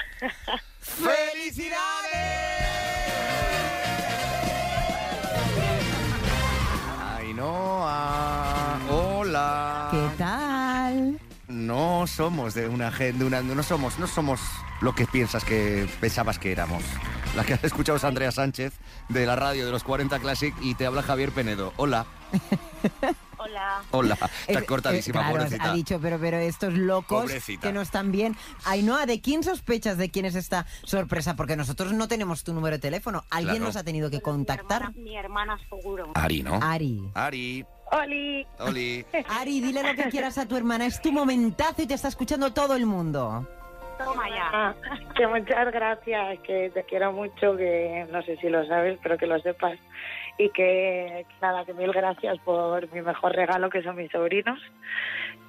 Ainhoa, 7.17 8.79
hola. 8.89 9.89
¿Qué 9.91 10.09
tal? 10.17 11.19
No 11.49 12.07
somos 12.07 12.53
de 12.53 12.69
una 12.69 12.91
gente, 12.91 13.25
una, 13.25 13.41
no 13.41 13.61
somos, 13.63 13.99
no 13.99 14.07
somos 14.07 14.39
lo 14.81 14.95
que 14.95 15.05
piensas 15.05 15.43
que 15.43 15.87
pensabas 15.99 16.39
que 16.39 16.51
éramos. 16.51 16.83
La 17.35 17.43
que 17.43 17.53
has 17.53 17.63
escuchado 17.63 17.97
es 17.97 18.03
Andrea 18.05 18.31
Sánchez 18.31 18.73
de 19.09 19.25
la 19.25 19.35
radio 19.35 19.65
de 19.65 19.71
los 19.71 19.83
40 19.83 20.19
Classic 20.19 20.55
y 20.61 20.75
te 20.75 20.85
habla 20.85 21.03
Javier 21.03 21.31
Penedo. 21.31 21.73
Hola, 21.77 22.05
Hola. 23.47 23.81
hola. 23.91 24.17
Eh, 24.21 24.27
Está 24.53 24.61
cortadísima, 24.65 25.19
eh, 25.21 25.23
claro, 25.23 25.37
pobrecita. 25.37 25.71
Ha 25.71 25.73
dicho, 25.73 25.99
pero, 26.01 26.19
pero 26.19 26.37
estos 26.37 26.73
locos 26.73 27.21
Pobrecita. 27.23 27.61
que 27.67 27.73
no 27.73 27.81
están 27.81 28.11
bien. 28.11 28.35
Ainhoa, 28.65 29.05
¿de 29.05 29.21
quién 29.21 29.43
sospechas 29.43 29.97
de 29.97 30.09
quién 30.09 30.25
es 30.25 30.35
esta 30.35 30.65
sorpresa? 30.83 31.35
Porque 31.35 31.55
nosotros 31.55 31.93
no 31.93 32.07
tenemos 32.07 32.43
tu 32.43 32.53
número 32.53 32.75
de 32.75 32.79
teléfono. 32.81 33.23
Alguien 33.29 33.55
Claro. 33.55 33.65
nos 33.65 33.75
ha 33.77 33.83
tenido 33.83 34.09
que 34.09 34.21
contactar. 34.21 34.93
Mi 34.95 35.15
hermana, 35.17 35.57
seguro. 35.69 36.11
Ari, 36.15 36.43
¿no? 36.43 36.59
Ari. 36.61 37.09
Ari, 37.13 37.65
Oli. 37.91 38.45
Oli. 38.59 39.05
Ari, 39.29 39.61
dile 39.61 39.81
lo 39.81 39.95
que 39.95 40.09
quieras 40.09 40.37
a 40.37 40.45
tu 40.45 40.57
hermana. 40.57 40.85
Es 40.85 41.01
tu 41.01 41.11
momentazo 41.11 41.81
y 41.81 41.87
te 41.87 41.93
está 41.93 42.09
escuchando 42.09 42.51
todo 42.53 42.75
el 42.75 42.85
mundo. 42.85 43.47
Toma 43.97 44.29
ya. 44.29 44.75
que 45.15 45.25
muchas 45.25 45.71
gracias, 45.71 46.39
que 46.45 46.69
te 46.73 46.83
quiero 46.83 47.13
mucho, 47.13 47.55
que 47.57 48.05
no 48.11 48.21
sé 48.23 48.37
si 48.37 48.49
lo 48.49 48.63
sabes, 48.67 48.99
pero 49.01 49.17
que 49.17 49.25
lo 49.25 49.39
sepas. 49.39 49.79
Y 50.37 50.49
que, 50.49 51.25
nada, 51.41 51.65
que 51.65 51.73
mil 51.73 51.91
gracias 51.91 52.37
por 52.39 52.91
mi 52.93 53.01
mejor 53.01 53.33
regalo, 53.33 53.69
que 53.69 53.81
son 53.81 53.95
mis 53.95 54.11
sobrinos. 54.11 54.59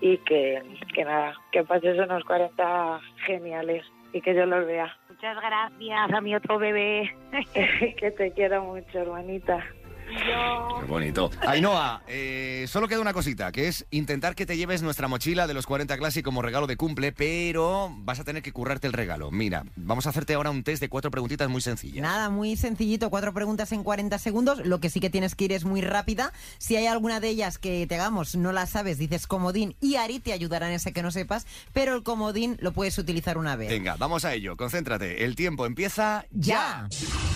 Y 0.01 0.19
que, 0.19 0.63
que 0.95 1.05
nada, 1.05 1.35
que 1.53 1.65
pases 1.65 1.99
unos 1.99 2.25
40 2.25 3.01
geniales 3.27 3.85
y 4.13 4.21
que 4.21 4.35
yo 4.35 4.47
los 4.47 4.67
vea. 4.67 4.97
Muchas 5.09 5.37
gracias 5.37 6.13
a 6.13 6.21
mi 6.21 6.35
otro 6.35 6.59
bebé, 6.59 7.15
que 7.99 8.11
te 8.11 8.33
quiero 8.33 8.65
mucho, 8.65 8.99
hermanita. 8.99 9.65
Yo... 10.09 10.81
Qué 10.81 10.87
bonito. 10.87 11.31
Ainhoa, 11.47 12.03
eh, 12.07 12.67
solo 12.69 12.89
queda 12.89 13.01
una 13.01 13.13
cosita, 13.13 13.53
que 13.53 13.69
es 13.69 13.87
intentar 13.91 14.35
que 14.35 14.47
te 14.47 14.57
lleves 14.57 14.83
nuestra 14.83 15.09
mochila 15.09 15.47
de 15.47 15.55
los 15.55 15.67
40 15.67 15.97
Classic 15.99 16.25
como 16.25 16.43
regalo 16.43 16.67
de 16.67 16.77
cumple, 16.77 17.13
pero 17.13 17.93
vas 17.99 18.21
a 18.21 18.25
tener 18.25 18.43
que 18.43 18.53
currarte 18.53 18.87
el 18.87 18.93
regalo. 18.93 19.31
Mira, 19.31 19.65
vamos 19.77 20.07
a 20.07 20.11
hacerte 20.11 20.35
ahora 20.35 20.51
un 20.51 20.63
test 20.63 20.81
de 20.81 20.89
cuatro 20.89 21.11
preguntitas 21.11 21.49
muy 21.49 21.61
sencillas. 21.61 22.03
Nada, 22.03 22.31
muy 22.31 22.57
sencillito, 22.57 23.11
cuatro 23.11 23.35
preguntas 23.35 23.73
en 23.73 23.83
40 23.83 24.19
segundos. 24.19 24.65
Lo 24.65 24.81
que 24.81 24.91
sí 24.91 25.01
que 25.01 25.11
tienes 25.11 25.35
que 25.35 25.45
ir 25.45 25.53
es 25.53 25.65
muy 25.65 25.81
rápida. 25.81 26.33
Si 26.59 26.77
hay 26.77 26.87
alguna 26.87 27.21
de 27.21 27.29
ellas 27.29 27.59
que 27.59 27.87
te 27.87 27.95
hagamos, 27.95 28.37
no 28.37 28.53
la 28.53 28.67
sabes, 28.67 28.99
dices 28.99 29.27
comodín 29.27 29.77
y 29.81 29.97
Ari 29.97 30.21
te 30.21 30.33
ayudará 30.33 30.69
en 30.69 30.75
ese 30.75 30.93
que 30.93 31.03
no 31.03 31.11
sepas, 31.11 31.47
pero 31.73 31.95
el 31.95 32.03
comodín 32.03 32.57
lo 32.61 32.73
puedes 32.73 32.99
utilizar 32.99 33.39
una 33.39 33.57
vez. 33.57 33.69
Venga, 33.69 33.97
vamos 33.99 34.25
a 34.25 34.35
ello, 34.35 34.57
concéntrate. 34.57 35.25
El 35.25 35.37
tiempo 35.37 35.67
empieza 35.67 36.25
ya. 36.31 36.89
Ya. 36.91 37.28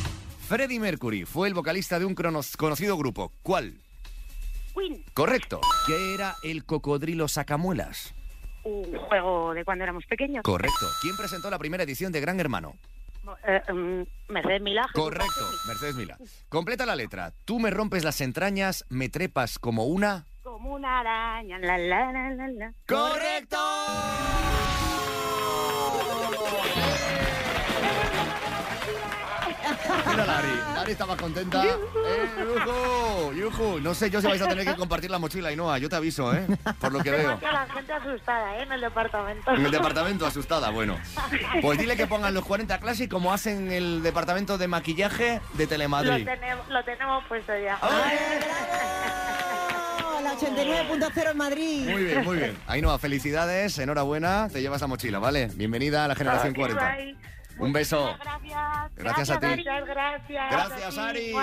Freddie 0.53 0.81
Mercury 0.81 1.25
fue 1.25 1.49
el 1.49 1.55
vocalista 1.55 1.99
de 1.99 2.05
un 2.05 2.15
conocido 2.15 2.99
grupo. 2.99 3.33
¿Cuál? 3.43 3.73
Queen, 4.75 5.03
Correcto. 5.15 5.63
¿Qué 5.87 6.13
era 6.13 6.35
el 6.43 6.67
cocodrilo 6.67 7.27
sacamuelas? 7.27 8.15
un 8.65 8.95
juego 8.99 9.55
de 9.55 9.65
cuando 9.65 9.85
éramos 9.85 10.05
pequeños. 10.05 10.43
Correcto. 10.43 10.87
¿Quién 11.01 11.17
presentó 11.17 11.49
la 11.49 11.59
primera 11.59 11.85
edición 11.85 12.13
de 12.13 12.21
Gran 12.21 12.39
Hermano? 12.39 12.75
Eh, 13.49 13.73
mm, 13.73 14.03
Mercedes 14.31 14.61
Milá. 14.61 14.87
Correcto. 14.93 15.49
Mercedes 15.69 15.95
Mila. 15.95 16.19
Completa 16.51 16.85
la 16.85 16.97
letra. 16.97 17.33
Tú 17.47 17.59
me 17.59 17.71
rompes 17.71 18.05
las 18.05 18.21
entrañas, 18.21 18.85
me 18.91 19.09
trepas 19.09 19.59
como 19.59 19.87
una. 19.87 20.27
Como 20.43 20.75
una 20.75 21.01
araña. 21.01 21.59
La, 21.61 21.79
la, 21.79 22.13
la, 22.13 22.31
la, 22.35 22.49
la. 22.49 22.75
¡Correcto! 22.87 23.57
Mira 30.09 30.27
Lari, 30.27 30.49
Lari 30.75 30.93
estaba 30.93 31.17
contenta. 31.17 31.65
¡Eh, 31.65 31.71
yujú! 32.39 33.33
¡Yujú! 33.33 33.81
No 33.81 33.95
sé 33.95 34.11
yo 34.11 34.21
si 34.21 34.27
vais 34.27 34.43
a 34.43 34.49
tener 34.49 34.65
que 34.65 34.75
compartir 34.77 35.11
la 35.11 35.19
mochila, 35.19 35.49
Ainhoa, 35.49 35.79
yo 35.79 35.89
te 35.89 35.97
aviso, 35.97 36.35
¿eh? 36.35 36.47
Por 36.81 36.93
lo 36.93 37.01
que 37.03 37.11
veo. 37.11 37.33
a 37.33 37.53
la 37.53 37.67
gente 37.67 37.93
asustada, 37.93 38.59
¿eh? 38.59 38.63
En 38.63 38.73
el 38.73 38.81
departamento. 38.81 39.51
En 39.53 39.65
el 39.67 39.71
departamento 39.73 40.27
asustada, 40.27 40.71
bueno. 40.71 40.99
Pues 41.61 41.79
dile 41.79 41.97
que 41.97 42.07
pongan 42.07 42.35
los 42.35 42.45
40 42.45 42.79
Classic 42.79 43.11
como 43.11 43.33
hacen 43.33 43.67
en 43.67 43.73
el 43.73 44.03
departamento 44.03 44.59
de 44.59 44.69
maquillaje 44.69 45.41
de 45.55 45.65
Lo 45.65 45.69
Telemadrid. 45.69 46.25
tenemos, 46.25 46.69
lo 46.69 46.85
tenemos 46.85 47.25
puesto 47.29 47.53
ya. 47.59 47.79
¡Oh, 47.83 47.89
la 50.23 50.35
89.0 50.35 51.31
en 51.31 51.37
Madrid. 51.37 51.89
Muy 51.91 52.05
bien, 52.05 52.25
muy 52.25 52.37
bien. 52.37 52.57
Ainhoa, 52.67 52.99
felicidades, 52.99 53.79
enhorabuena, 53.79 54.49
te 54.53 54.61
llevas 54.61 54.81
la 54.81 54.87
mochila, 54.87 55.19
¿vale? 55.19 55.49
Bienvenida 55.55 56.05
a 56.05 56.09
la 56.09 56.15
generación 56.15 56.53
Ok, 56.53 56.59
40. 56.59 56.97
bye. 56.97 57.17
Un 57.59 57.73
beso. 57.73 58.17
Gracias. 58.23 58.93
Gracias 58.97 59.31
a 59.31 59.41
ti. 59.41 59.47
Muchas 59.47 59.87
gracias. 59.87 60.99
Ari. 60.99 61.35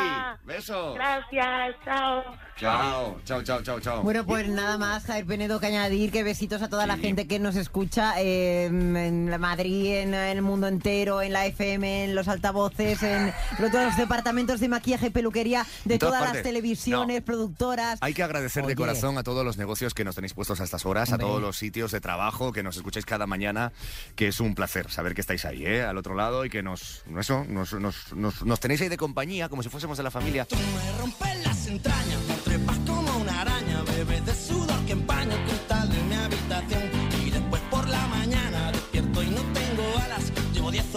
Beso. 0.43 0.93
Gracias, 0.93 1.75
chao. 1.85 2.37
Chao, 2.59 3.15
chao, 3.25 3.41
chao, 3.41 3.61
chao, 3.63 3.79
chao. 3.79 4.03
Bueno, 4.03 4.25
pues 4.25 4.49
nada 4.49 4.77
más, 4.77 5.05
Javier 5.05 5.25
Penedo, 5.25 5.59
que 5.61 5.67
añadir 5.67 6.11
que 6.11 6.23
besitos 6.23 6.61
a 6.61 6.67
toda 6.67 6.85
la 6.85 6.97
gente 6.97 7.25
que 7.25 7.39
nos 7.39 7.55
escucha 7.55 8.15
eh, 8.21 8.65
en 8.65 9.29
Madrid, 9.39 9.93
en, 9.95 10.13
en 10.13 10.37
el 10.37 10.41
mundo 10.41 10.67
entero, 10.67 11.21
en 11.21 11.31
la 11.31 11.45
FM, 11.45 12.03
en 12.05 12.15
los 12.15 12.27
altavoces, 12.27 13.01
en 13.03 13.33
todos 13.57 13.85
los 13.85 13.95
departamentos 13.97 14.59
de 14.59 14.67
maquillaje 14.67 15.07
y 15.07 15.09
peluquería 15.09 15.65
de 15.85 15.93
En 15.93 15.99
todas 15.99 16.19
todas 16.19 16.33
las 16.33 16.43
televisiones, 16.43 17.21
productoras. 17.21 17.97
Hay 18.01 18.13
que 18.13 18.23
agradecer 18.23 18.65
de 18.65 18.75
corazón 18.75 19.17
a 19.17 19.23
todos 19.23 19.45
los 19.45 19.57
negocios 19.57 19.93
que 19.93 20.03
nos 20.03 20.15
tenéis 20.15 20.33
puestos 20.33 20.59
a 20.59 20.65
estas 20.65 20.85
horas, 20.85 21.09
Hombre. 21.11 21.25
a 21.25 21.27
todos 21.29 21.41
los 21.41 21.55
sitios 21.57 21.91
de 21.91 22.01
trabajo 22.01 22.51
que 22.51 22.61
nos 22.61 22.75
escucháis 22.75 23.05
cada 23.05 23.25
mañana, 23.25 23.71
que 24.15 24.27
es 24.27 24.39
un 24.41 24.53
placer 24.53 24.91
saber 24.91 25.13
que 25.15 25.21
estáis 25.21 25.45
ahí, 25.45 25.65
¿eh? 25.65 25.83
al 25.83 25.97
otro 25.97 26.13
lado 26.13 26.43
y 26.43 26.49
que 26.49 26.61
nos, 26.61 27.03
no 27.07 27.21
eso, 27.21 27.45
nos, 27.47 27.71
nos- 27.73 28.11
nos- 28.13 28.43
nos 28.43 28.59
tenéis 28.59 28.81
ahí 28.81 28.89
de 28.89 28.97
compañía, 28.97 29.47
como 29.47 29.63
si 29.63 29.69
fuésemos 29.69 29.97
de 29.97 30.03
la 30.03 30.11
familia. 30.11 30.45
Me 30.51 30.99
rompes 30.99 31.45
las 31.45 31.67
entrañas, 31.67 32.19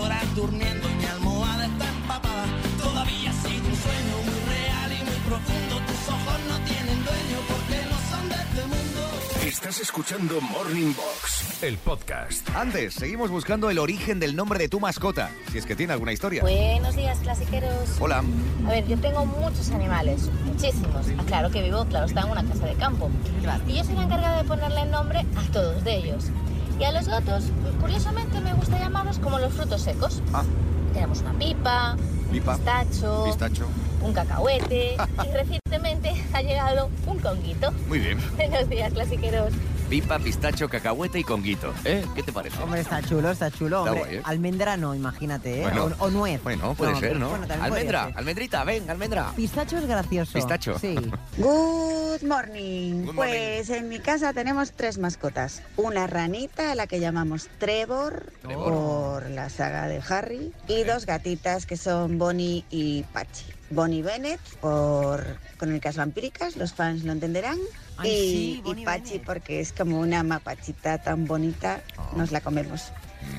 horas 0.03 0.35
durmiendo 0.35 0.89
y 0.91 0.95
mi 0.95 1.05
almohada 1.05 1.67
está 1.67 1.89
empapada. 1.89 2.45
Todavía 2.79 3.31
ha 3.31 3.33
sido 3.33 3.69
un 3.69 3.77
sueño 3.77 4.17
muy 4.27 4.41
real 4.53 4.93
y 4.93 5.05
muy 5.05 5.21
profundo. 5.29 5.77
Tus 5.87 6.09
ojos 6.09 6.41
no 6.49 6.57
tienen 6.65 7.05
dueño 7.05 7.39
porque 7.49 7.77
no 7.89 7.99
son 8.11 8.29
de 8.29 8.35
este 8.35 8.63
mundo. 8.67 9.47
Estás 9.47 9.81
escuchando 9.81 10.41
Morning 10.41 10.93
Box, 10.95 11.63
el 11.63 11.77
podcast. 11.79 12.49
Antes, 12.55 12.95
seguimos 12.95 13.31
buscando 13.31 13.71
el 13.71 13.79
origen 13.79 14.19
del 14.19 14.35
nombre 14.35 14.59
de 14.59 14.69
tu 14.69 14.81
mascota, 14.81 15.31
si 15.51 15.59
es 15.59 15.67
que 15.67 15.77
tiene 15.77 15.93
alguna 15.93 16.13
historia. 16.13 16.43
Buenos 16.43 16.97
días, 16.97 17.19
clasiqueros. 17.19 18.01
Hola. 18.01 18.25
A 18.67 18.71
ver, 18.71 18.87
yo 18.89 18.99
tengo 18.99 19.25
muchos 19.25 19.71
animales, 19.71 20.31
muchísimos. 20.45 21.07
Ah, 21.19 21.23
claro 21.27 21.51
que 21.51 21.63
vivo, 21.63 21.85
claro, 21.87 22.07
está 22.07 22.23
en 22.23 22.31
una 22.31 22.45
casa 22.45 22.67
de 22.67 22.75
campo. 22.75 23.11
Y 23.69 23.75
yo 23.75 23.85
soy 23.85 23.95
la 23.95 24.03
encargada 24.05 24.43
de 24.43 24.45
ponerle 24.49 24.85
nombre 24.87 25.21
a 25.21 25.53
todos 25.53 25.85
de 25.85 25.97
ellos. 25.97 26.25
Y 26.83 26.85
a 26.85 26.91
los 26.91 27.07
gatos, 27.07 27.45
curiosamente, 27.81 28.41
me 28.41 28.55
gusta 28.55 28.77
llamarlos 28.77 29.21
como 29.21 29.39
los 29.39 29.53
frutos 29.53 29.83
secos. 29.83 30.21
Ah. 30.33 30.43
Tenemos 30.93 31.21
una 31.21 31.33
pipa, 31.35 31.97
Pipa. 32.33 32.57
pistacho, 32.57 33.23
Pistacho. 33.25 33.69
un 34.03 34.13
cacahuete 34.13 34.97
y 35.25 35.33
recientemente 35.33 36.13
ha 36.33 36.43
llegado 36.43 36.91
un 37.07 37.21
conguito. 37.21 37.71
Muy 37.87 38.01
bien. 38.01 38.19
Buenos 38.37 38.69
días, 38.69 38.93
clasiqueros. 38.93 39.53
Pipa, 39.93 40.19
pistacho, 40.19 40.71
cacahuete 40.71 41.19
y 41.19 41.23
conguito. 41.23 41.75
¿Eh? 41.85 42.03
¿Qué 42.15 42.23
te 42.23 42.33
parece? 42.33 42.57
Hombre, 42.63 42.81
está 42.81 43.03
chulo, 43.03 43.31
está 43.31 43.51
chulo. 43.51 43.81
Está 43.81 43.91
hombre. 43.91 44.07
guay, 44.07 44.17
¿eh? 44.17 44.23
Almendra 44.25 44.79
no, 44.79 44.95
imagínate, 44.95 45.61
¿eh? 45.61 45.63
Bueno. 45.65 45.95
o, 45.99 46.07
o 46.07 46.11
nuez. 46.11 46.43
Bueno, 46.43 46.73
puede 46.73 46.97
ser, 46.97 47.19
¿no? 47.19 47.29
bueno, 47.29 47.47
almendra, 47.61 48.07
ser. 48.07 48.17
almendrita, 48.17 48.65
ven, 48.65 48.89
almendra. 48.89 49.33
Pistacho 49.37 49.77
es 49.77 49.85
gracioso. 49.85 50.33
Pistacho. 50.33 50.79
Sí. 50.79 50.95
Good 51.37 52.23
morning. 52.23 53.05
Good 53.05 53.15
morning. 53.15 53.15
Pues 53.17 53.69
en 53.69 53.91
mi 53.91 53.99
casa 53.99 54.33
tenemos 54.33 54.73
tres 54.73 54.97
mascotas. 54.97 55.63
Una 55.77 56.07
ranita, 56.07 56.73
a 56.73 56.75
la 56.75 56.87
que 56.87 56.99
llamamos 56.99 57.51
Trevor, 57.59 58.32
Trevor. 58.43 58.73
por 58.73 59.31
la 59.31 59.49
saga 59.49 59.89
de 59.89 60.01
Harry. 60.09 60.53
Y 60.69 60.85
dos 60.85 61.07
gatitas 61.07 61.65
que 61.67 61.77
son 61.77 62.19
Bonnie 62.19 62.65
y 62.71 63.03
Pachi. 63.05 63.45
Bonnie 63.71 64.03
Bennett 64.03 64.41
por 64.61 65.25
Crónicas 65.57 65.97
Vampíricas, 65.97 66.57
los 66.57 66.75
fans 66.75 67.05
lo 67.05 67.13
entenderán. 67.13 67.59
Ay, 67.97 68.11
y, 68.11 68.15
sí, 68.31 68.55
y 68.59 68.61
Bonnie 68.63 68.85
Pachi 68.85 69.03
Bennett. 69.13 69.25
porque 69.25 69.61
es 69.61 69.73
como 69.73 69.99
una 70.01 70.23
mapachita 70.23 70.99
tan 71.03 71.27
bonita, 71.27 71.81
Oh. 71.97 72.17
nos 72.17 72.33
la 72.33 72.41
comemos. 72.41 72.93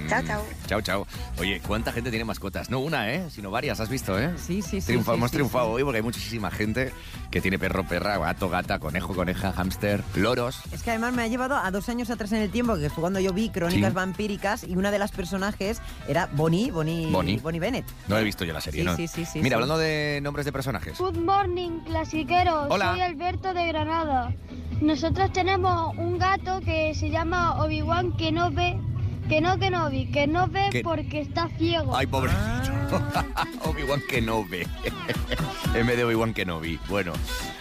Chao, 0.10 0.22
chao. 0.26 0.41
Mm, 0.43 0.67
Chao, 0.67 0.82
chao. 0.82 1.08
Oye, 1.39 1.62
¿cuánta 1.65 1.91
gente 1.91 2.10
tiene 2.10 2.26
mascotas? 2.26 2.69
No 2.69 2.80
una, 2.80 3.12
¿eh? 3.12 3.30
Sino 3.30 3.52
varias, 3.52 3.80
¿has 3.80 3.89
visto, 3.89 4.19
eh? 4.19 4.32
Sí, 4.38 4.62
sí, 4.62 4.82
sí. 4.82 4.93
Triunfa- 4.93 5.12
sí, 5.12 5.17
hemos 5.17 5.32
sí, 5.32 5.38
triunfado 5.38 5.67
sí. 5.67 5.72
hoy 5.76 5.84
porque 5.84 5.98
hay 5.98 6.04
muchísima 6.04 6.52
gente 6.52 6.91
que 7.32 7.41
tiene 7.41 7.58
perro, 7.58 7.84
perra, 7.88 8.17
gato, 8.17 8.50
gata, 8.50 8.80
conejo, 8.80 9.13
coneja, 9.15 9.52
hámster, 9.54 10.04
loros. 10.15 10.60
Es 10.72 10.84
que 10.84 10.91
además 10.91 11.13
me 11.13 11.24
ha 11.24 11.28
llevado 11.28 11.56
a 11.58 11.72
dos 11.72 11.89
años 11.89 12.10
atrás 12.10 12.32
en 12.34 12.41
el 12.41 12.52
tiempo, 12.52 12.76
que 12.78 12.89
fue 12.89 13.02
cuando 13.02 13.19
yo 13.19 13.34
vi 13.34 13.50
Crónicas 13.50 13.91
Sí. 13.91 13.96
Vampíricas 13.96 14.63
y 14.63 14.76
una 14.76 14.91
de 14.91 15.00
las 15.00 15.12
personajes 15.12 15.82
era 16.08 16.28
Bonnie, 16.34 16.72
Bonnie, 16.72 17.10
Bonnie. 17.10 17.60
Bennett. 17.60 17.86
No 18.08 18.17
he 18.17 18.24
visto 18.24 18.43
yo 18.46 18.54
la 18.54 18.62
serie, 18.62 18.82
Sí, 18.82 18.86
¿no? 18.86 18.96
sí, 18.96 19.08
sí, 19.08 19.26
sí, 19.26 19.39
Mira, 19.39 19.50
sí. 19.50 19.54
hablando 19.56 19.78
de 19.78 20.19
nombres 20.22 20.46
de 20.46 20.52
personajes. 20.52 20.98
Good 20.98 21.17
morning, 21.17 21.80
clasiqueros. 21.86 22.67
Hola. 22.69 22.91
Soy 22.91 23.02
Alberto 23.02 23.54
de 23.54 23.67
Granada. 23.67 24.34
Nosotros 24.82 25.32
tenemos 25.32 25.96
un 25.98 26.17
gato 26.17 26.60
que 26.62 26.93
se 26.93 27.10
llama 27.10 27.63
Obi-Wan 27.63 28.17
que 28.17 28.32
no 28.32 28.52
ve, 28.52 28.78
que 29.30 29.42
no 29.42 29.58
que 29.58 29.70
no 29.70 29.90
vi, 29.90 30.12
que 30.12 30.28
no 30.28 30.48
ve 30.48 30.70
Que- 30.72 30.82
porque 30.84 31.22
está 31.22 31.50
ciego. 31.58 31.96
Ay, 31.96 32.08
pobre. 32.08 32.32
Obi-Wan 33.66 34.02
Kenobi. 34.08 34.68
en 35.76 35.88
vez 35.88 35.98
de 35.98 36.04
Obi-Wan 36.04 36.34
Kenobi. 36.34 36.80
Bueno. 36.90 37.14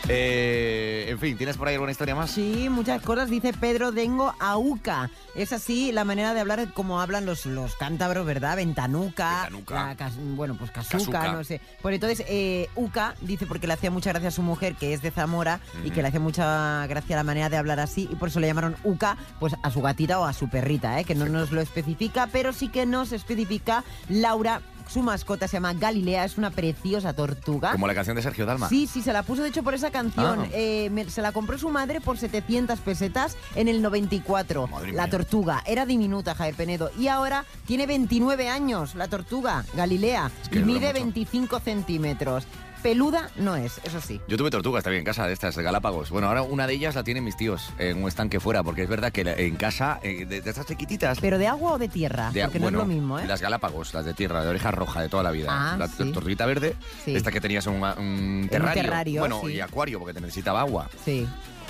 Eh, 0.08 1.06
en 1.08 1.18
fin, 1.20 1.38
¿tienes 1.38 1.56
por 1.56 1.68
ahí 1.68 1.74
alguna 1.74 1.92
historia 1.92 2.14
más? 2.16 2.30
Sí, 2.32 2.68
muchas 2.68 3.00
cosas. 3.02 3.30
Dice 3.30 3.52
Pedro 3.52 3.92
Dengo 3.92 4.34
Auca. 4.40 5.10
Es 5.36 5.52
así 5.52 5.92
la 5.92 6.04
manera 6.04 6.34
de 6.34 6.40
hablar 6.40 6.72
como 6.74 7.00
hablan 7.00 7.24
los, 7.24 7.46
los 7.46 7.76
cántabros, 7.76 8.26
¿verdad? 8.26 8.56
Ventanuca. 8.56 9.42
Ventanuca. 9.44 9.86
la 9.86 9.96
cas- 9.96 10.16
bueno, 10.18 10.56
pues 10.58 10.70
casuca, 10.72 10.98
Casuca. 10.98 11.32
no 11.32 11.44
sé. 11.44 11.60
Pues 11.80 11.94
entonces, 11.94 12.26
eh, 12.28 12.68
Uca 12.74 13.14
dice 13.20 13.46
porque 13.46 13.66
le 13.68 13.74
hacía 13.74 13.90
mucha 13.92 14.10
gracia 14.10 14.28
a 14.28 14.32
su 14.32 14.42
mujer, 14.42 14.74
que 14.74 14.92
es 14.92 15.02
de 15.02 15.12
Zamora, 15.12 15.60
y 15.84 15.90
que 15.90 16.02
le 16.02 16.08
hacía 16.08 16.20
mucha 16.20 16.84
gracia 16.88 17.16
la 17.16 17.24
manera 17.24 17.48
de 17.48 17.56
hablar 17.56 17.78
así, 17.80 18.08
y 18.10 18.16
por 18.16 18.28
eso 18.28 18.40
le 18.40 18.48
llamaron 18.48 18.76
Uca, 18.84 19.16
pues 19.38 19.54
a 19.62 19.70
su 19.70 19.80
gatita 19.82 20.18
o 20.18 20.24
a 20.24 20.32
su 20.32 20.50
perrita, 20.50 20.98
¿eh? 21.00 21.04
que 21.04 21.14
no 21.14 21.26
nos 21.26 21.51
lo 21.52 21.60
especifica, 21.60 22.28
pero 22.32 22.52
sí 22.52 22.68
que 22.68 22.86
nos 22.86 23.12
especifica 23.12 23.84
Laura. 24.08 24.60
Su 24.88 25.00
mascota 25.00 25.46
se 25.46 25.56
llama 25.56 25.72
Galilea, 25.74 26.24
es 26.24 26.36
una 26.36 26.50
preciosa 26.50 27.12
tortuga. 27.14 27.70
Como 27.72 27.86
la 27.86 27.94
canción 27.94 28.16
de 28.16 28.20
Sergio 28.22 28.44
Dalma. 28.44 28.68
Sí, 28.68 28.86
sí, 28.88 29.00
se 29.00 29.12
la 29.12 29.22
puso 29.22 29.42
de 29.42 29.48
hecho 29.48 29.62
por 29.62 29.74
esa 29.74 29.90
canción. 29.92 30.40
Ah. 30.42 30.48
Eh, 30.52 30.90
me- 30.90 31.08
se 31.08 31.22
la 31.22 31.30
compró 31.32 31.56
su 31.56 31.70
madre 31.70 32.00
por 32.00 32.18
700 32.18 32.80
pesetas 32.80 33.36
en 33.54 33.68
el 33.68 33.80
94. 33.80 34.66
Madre 34.66 34.92
la 34.92 35.04
mía. 35.04 35.10
tortuga 35.10 35.62
era 35.66 35.86
diminuta, 35.86 36.34
Javier 36.34 36.56
Penedo. 36.56 36.90
Y 36.98 37.06
ahora 37.08 37.44
tiene 37.64 37.86
29 37.86 38.48
años, 38.48 38.94
la 38.96 39.06
tortuga, 39.08 39.64
Galilea. 39.74 40.30
que 40.50 40.58
y 40.58 40.62
mide 40.64 40.88
mucho. 40.88 40.92
25 40.94 41.60
centímetros. 41.60 42.44
Peluda 42.82 43.30
no 43.36 43.54
es, 43.56 43.80
eso 43.84 44.00
sí. 44.00 44.20
Yo 44.28 44.36
tuve 44.36 44.50
tortugas 44.50 44.82
también 44.82 45.00
en 45.00 45.04
casa 45.04 45.26
de 45.26 45.32
estas, 45.32 45.54
de 45.54 45.62
Galápagos. 45.62 46.10
Bueno, 46.10 46.28
ahora 46.28 46.42
una 46.42 46.66
de 46.66 46.74
ellas 46.74 46.94
la 46.94 47.04
tienen 47.04 47.22
mis 47.24 47.36
tíos 47.36 47.70
en 47.78 48.02
un 48.02 48.08
estanque 48.08 48.40
fuera, 48.40 48.62
porque 48.62 48.82
es 48.82 48.88
verdad 48.88 49.12
que 49.12 49.22
en 49.22 49.56
casa, 49.56 50.00
eh, 50.02 50.26
de, 50.26 50.40
de 50.40 50.50
estas 50.50 50.66
chiquititas. 50.66 51.18
¿Pero 51.20 51.38
de 51.38 51.46
agua 51.46 51.72
o 51.74 51.78
de 51.78 51.88
tierra? 51.88 52.30
de- 52.32 52.42
Porque 52.42 52.58
no 52.60 52.66
es 52.68 52.72
lo 52.74 52.84
mismo, 52.86 53.18
¿eh? 53.18 53.26
Las 53.26 53.40
Galápagos, 53.40 53.94
las 53.94 54.04
de 54.04 54.14
tierra, 54.14 54.42
de 54.42 54.48
oreja 54.48 54.70
roja, 54.72 55.00
de 55.00 55.08
toda 55.08 55.22
la 55.22 55.30
vida. 55.30 55.48
Ah, 55.50 55.76
la 55.76 55.86
sí. 55.88 56.10
tortuguita 56.12 56.44
verde, 56.46 56.74
Sí. 57.04 57.14
esta 57.14 57.30
que 57.30 57.40
tenías 57.40 57.66
en 57.66 57.74
un, 57.74 57.82
un 57.84 58.48
terrario. 58.50 58.82
terrario, 58.82 59.20
Bueno, 59.20 59.40
sí. 59.44 59.52
y 59.52 59.60
acuario, 59.60 59.98
porque 59.98 60.14
te 60.14 60.20
necesitaba 60.20 60.60
agua. 60.60 60.88
Sí. 61.04 61.26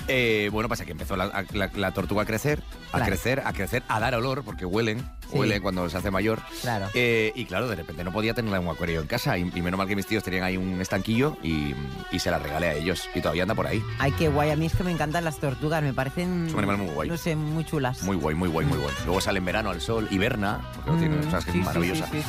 Eh, 0.09 0.49
bueno, 0.51 0.67
pasa 0.67 0.83
que 0.83 0.91
empezó 0.91 1.15
la, 1.15 1.25
a- 1.25 1.45
la- 1.53 1.69
la 1.75 1.91
tortuga 1.91 2.23
a 2.23 2.25
crecer, 2.25 2.61
a 2.89 2.97
Claro. 2.97 3.05
crecer, 3.05 3.41
a 3.45 3.53
crecer, 3.53 3.83
a 3.87 3.99
dar 4.01 4.13
olor, 4.15 4.43
porque 4.43 4.65
huelen, 4.65 5.01
Sí. 5.31 5.37
huelen 5.37 5.61
cuando 5.61 5.89
se 5.89 5.97
hace 5.97 6.11
mayor. 6.11 6.41
Claro. 6.61 6.87
Eh, 6.93 7.31
y 7.35 7.45
claro, 7.45 7.67
de 7.67 7.75
repente 7.75 8.03
no 8.03 8.11
podía 8.11 8.33
tenerla 8.33 8.57
en 8.57 8.65
un 8.67 8.73
acuario 8.73 9.01
en 9.01 9.07
casa. 9.07 9.37
Y, 9.37 9.41
y 9.53 9.61
menos 9.61 9.77
mal 9.77 9.87
que 9.87 9.95
mis 9.95 10.05
tíos 10.05 10.23
tenían 10.23 10.43
ahí 10.43 10.57
un 10.57 10.79
estanquillo 10.81 11.37
y, 11.43 11.73
y 12.11 12.19
se 12.19 12.29
la 12.31 12.39
regalé 12.39 12.67
a 12.67 12.73
ellos. 12.73 13.09
Y 13.15 13.21
todavía 13.21 13.43
anda 13.43 13.55
por 13.55 13.67
ahí. 13.67 13.81
Ay, 13.99 14.11
qué 14.13 14.27
guay. 14.29 14.51
A 14.51 14.55
mí 14.55 14.65
es 14.65 14.75
que 14.75 14.83
me 14.83 14.91
encantan 14.91 15.23
las 15.23 15.37
tortugas, 15.39 15.81
me 15.83 15.93
parecen. 15.93 16.47
Es 16.47 16.53
un 16.53 16.59
animal 16.59 16.77
muy 16.77 16.89
guay. 16.89 17.09
No 17.09 17.17
sé, 17.17 17.35
muy 17.35 17.65
chulas. 17.65 18.03
Muy 18.03 18.15
guay, 18.17 18.35
muy 18.35 18.49
guay, 18.49 18.65
muy 18.65 18.77
guay. 18.77 18.93
Luego 19.05 19.21
sale 19.21 19.39
en 19.39 19.45
verano 19.45 19.69
al 19.69 19.81
sol, 19.81 20.07
hiberna, 20.11 20.61
porque 20.85 20.99
tiene, 20.99 21.13
Mm, 21.17 21.29
sabes 21.31 21.45
que 21.45 21.51
sí, 21.51 21.59
es 21.59 21.65
maravillosa. 21.65 22.07
sí. 22.11 22.21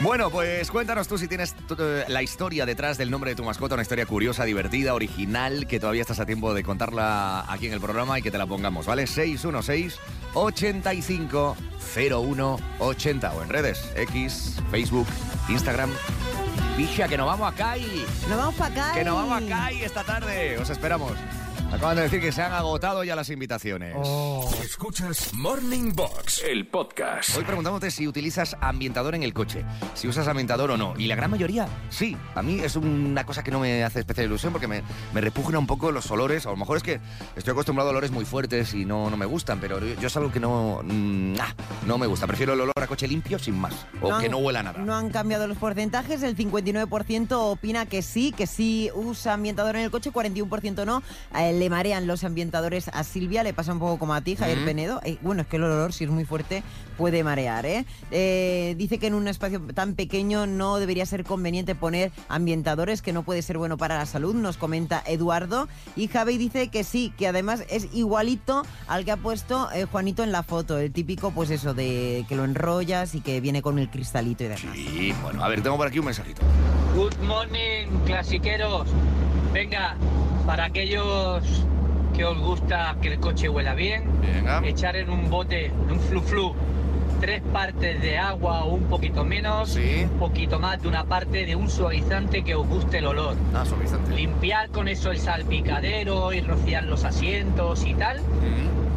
Bueno, 0.00 0.30
pues 0.30 0.70
cuéntanos 0.70 1.06
tú 1.06 1.16
si 1.18 1.28
tienes 1.28 1.54
eh, 1.78 2.04
la 2.08 2.22
historia 2.22 2.66
detrás 2.66 2.98
del 2.98 3.10
nombre 3.10 3.30
de 3.30 3.36
tu 3.36 3.44
mascota, 3.44 3.74
una 3.74 3.82
historia 3.82 4.06
curiosa, 4.06 4.44
divertida, 4.44 4.94
original, 4.94 5.66
que 5.68 5.78
todavía 5.78 6.00
estás 6.02 6.18
a 6.18 6.26
tiempo 6.26 6.54
de 6.54 6.62
contarla 6.64 7.44
aquí 7.52 7.66
en 7.66 7.72
el 7.74 7.80
programa 7.80 8.18
y 8.18 8.22
que 8.22 8.30
te 8.30 8.38
la 8.38 8.46
pongamos, 8.46 8.86
¿vale? 8.86 9.06
616-850180 12.22 13.34
o 13.34 13.42
en 13.42 13.48
redes, 13.48 13.90
X, 13.96 14.56
Facebook, 14.70 15.06
Instagram. 15.48 15.90
Picha, 16.76 17.06
que 17.08 17.18
nos 17.18 17.26
vamos 17.26 17.52
acá 17.52 17.76
y... 17.76 18.06
Nos 18.28 18.38
vamos 18.38 18.54
para 18.54 18.72
acá. 18.72 18.94
Que 18.94 19.04
nos 19.04 19.14
vamos 19.14 19.42
acá 19.42 19.72
y 19.72 19.82
esta 19.82 20.04
tarde. 20.04 20.58
Os 20.58 20.70
esperamos. 20.70 21.12
Acaban 21.72 21.96
de 21.96 22.02
decir 22.02 22.20
que 22.20 22.32
se 22.32 22.42
han 22.42 22.52
agotado 22.52 23.02
ya 23.02 23.16
las 23.16 23.30
invitaciones. 23.30 23.96
Escuchas 24.62 25.32
Morning 25.32 25.92
Box, 25.94 26.42
el 26.46 26.66
podcast. 26.66 27.34
Hoy 27.36 27.44
preguntándote 27.44 27.90
si 27.90 28.06
utilizas 28.06 28.56
ambientador 28.60 29.14
en 29.14 29.22
el 29.22 29.32
coche, 29.32 29.64
si 29.94 30.06
usas 30.06 30.28
ambientador 30.28 30.70
o 30.70 30.76
no. 30.76 30.92
Y 30.98 31.06
la 31.06 31.14
gran 31.16 31.30
mayoría, 31.30 31.66
sí. 31.88 32.14
A 32.34 32.42
mí 32.42 32.60
es 32.60 32.76
una 32.76 33.24
cosa 33.24 33.42
que 33.42 33.50
no 33.50 33.58
me 33.58 33.84
hace 33.84 34.00
especial 34.00 34.26
ilusión 34.26 34.52
porque 34.52 34.68
me, 34.68 34.82
me 35.14 35.22
repugna 35.22 35.58
un 35.58 35.66
poco 35.66 35.90
los 35.92 36.10
olores. 36.10 36.44
A 36.44 36.50
lo 36.50 36.56
mejor 36.56 36.76
es 36.76 36.82
que 36.82 37.00
estoy 37.36 37.52
acostumbrado 37.52 37.88
a 37.88 37.92
olores 37.92 38.10
muy 38.10 38.26
fuertes 38.26 38.74
y 38.74 38.84
no, 38.84 39.08
no 39.08 39.16
me 39.16 39.24
gustan, 39.24 39.58
pero 39.58 39.80
yo, 39.80 39.98
yo 39.98 40.06
es 40.08 40.16
algo 40.18 40.30
que 40.30 40.40
no, 40.40 40.82
mm, 40.84 41.36
no 41.86 41.96
me 41.96 42.06
gusta. 42.06 42.26
Prefiero 42.26 42.52
el 42.52 42.60
olor 42.60 42.74
a 42.76 42.86
coche 42.86 43.08
limpio 43.08 43.38
sin 43.38 43.58
más. 43.58 43.72
O 44.02 44.10
No 44.10 44.18
que 44.18 44.26
han- 44.26 44.30
no 44.32 44.38
huela 44.38 44.62
nada. 44.62 44.78
No 44.78 44.94
han 44.94 45.08
cambiado 45.08 45.46
los 45.48 45.56
porcentajes. 45.56 46.22
El 46.22 46.36
59% 46.36 47.32
opina 47.50 47.86
que 47.86 48.02
sí, 48.02 48.30
que 48.32 48.46
sí 48.46 48.90
usa 48.94 49.32
ambientador 49.32 49.76
en 49.76 49.82
el 49.84 49.90
coche, 49.90 50.10
41% 50.12 50.84
no. 50.84 51.02
El 51.34 51.61
le 51.62 51.70
marean 51.70 52.08
los 52.08 52.24
ambientadores 52.24 52.88
a 52.92 53.04
Silvia, 53.04 53.44
le 53.44 53.54
pasa 53.54 53.72
un 53.72 53.78
poco 53.78 53.96
como 53.96 54.14
a 54.14 54.20
ti, 54.20 54.34
Javier 54.34 54.58
Mm. 54.58 54.64
Penedo. 54.64 55.00
Eh, 55.04 55.16
bueno, 55.22 55.42
es 55.42 55.46
que 55.46 55.58
el 55.58 55.62
olor, 55.62 55.92
si 55.92 56.02
es 56.02 56.10
muy 56.10 56.24
fuerte, 56.24 56.64
puede 56.98 57.22
marear. 57.22 57.64
¿eh? 57.66 57.84
Eh, 58.10 58.74
dice 58.76 58.98
que 58.98 59.06
en 59.06 59.14
un 59.14 59.28
espacio 59.28 59.60
tan 59.72 59.94
pequeño 59.94 60.46
no 60.48 60.78
debería 60.78 61.06
ser 61.06 61.22
conveniente 61.22 61.76
poner 61.76 62.10
ambientadores, 62.28 63.00
que 63.00 63.12
no 63.12 63.22
puede 63.22 63.42
ser 63.42 63.58
bueno 63.58 63.76
para 63.76 63.96
la 63.96 64.06
salud, 64.06 64.34
nos 64.34 64.56
comenta 64.56 65.04
Eduardo. 65.06 65.68
Y 65.94 66.08
Javi 66.08 66.36
dice 66.36 66.66
que 66.66 66.82
sí, 66.82 67.12
que 67.16 67.28
además 67.28 67.62
es 67.70 67.86
igualito 67.94 68.64
al 68.88 69.04
que 69.04 69.12
ha 69.12 69.16
puesto 69.16 69.70
eh, 69.72 69.84
Juanito 69.84 70.24
en 70.24 70.32
la 70.32 70.42
foto, 70.42 70.78
el 70.78 70.90
típico, 70.90 71.30
pues 71.30 71.50
eso, 71.50 71.74
de 71.74 72.24
que 72.28 72.34
lo 72.34 72.42
enrollas 72.44 73.14
y 73.14 73.20
que 73.20 73.40
viene 73.40 73.62
con 73.62 73.78
el 73.78 73.88
cristalito 73.88 74.42
y 74.42 74.48
demás. 74.48 74.64
Y 74.76 75.12
bueno, 75.22 75.44
a 75.44 75.48
ver, 75.48 75.62
tengo 75.62 75.76
por 75.76 75.86
aquí 75.86 76.00
un 76.00 76.06
mensajito. 76.06 76.42
Good 76.96 77.18
morning, 77.24 77.86
clasiqueros. 78.04 78.88
Venga, 79.52 79.96
para 80.46 80.64
aquellos 80.64 81.42
que 82.14 82.24
os 82.24 82.38
gusta 82.38 82.96
que 83.00 83.08
el 83.08 83.20
coche 83.20 83.48
huela 83.48 83.74
bien, 83.74 84.04
echar 84.64 84.96
en 84.96 85.10
un 85.10 85.30
bote, 85.30 85.66
en 85.66 85.92
un 85.92 86.00
flu 86.00 86.20
flu, 86.20 86.54
tres 87.20 87.40
partes 87.52 88.02
de 88.02 88.18
agua 88.18 88.64
o 88.64 88.74
un 88.74 88.84
poquito 88.84 89.24
menos, 89.24 89.76
un 89.76 90.18
poquito 90.18 90.58
más 90.58 90.82
de 90.82 90.88
una 90.88 91.04
parte 91.04 91.46
de 91.46 91.56
un 91.56 91.70
suavizante 91.70 92.42
que 92.42 92.54
os 92.54 92.66
guste 92.66 92.98
el 92.98 93.06
olor. 93.06 93.36
Ah, 93.54 93.64
suavizante. 93.64 94.14
Limpiar 94.14 94.68
con 94.70 94.88
eso 94.88 95.10
el 95.10 95.18
salpicadero 95.18 96.32
y 96.32 96.40
rociar 96.40 96.84
los 96.84 97.04
asientos 97.04 97.86
y 97.86 97.94
tal. 97.94 98.20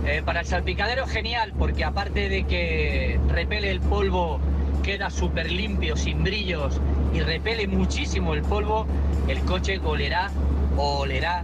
Eh, 0.06 0.22
para 0.24 0.42
el 0.42 0.46
salpicadero 0.46 1.08
genial, 1.08 1.54
porque 1.58 1.84
aparte 1.84 2.30
de 2.30 2.44
que 2.44 3.20
repele 3.28 3.72
el 3.72 3.80
polvo, 3.80 4.40
queda 4.84 5.10
súper 5.10 5.52
limpio, 5.52 5.96
sin 5.96 6.24
brillos 6.24 6.80
y 7.14 7.22
repele 7.22 7.68
muchísimo 7.68 8.34
el 8.36 8.44
polvo, 8.44 8.86
el 9.28 9.40
coche 9.42 9.80
olerá 9.84 10.30
olerá 10.78 11.44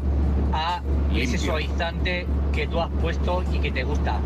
a 0.54 0.82
ese 1.16 1.38
suavizante 1.38 2.26
que 2.54 2.68
tú 2.68 2.80
has 2.80 2.90
puesto 3.02 3.44
y 3.54 3.60
que 3.60 3.72
te 3.72 3.84
gusta. 3.84 4.20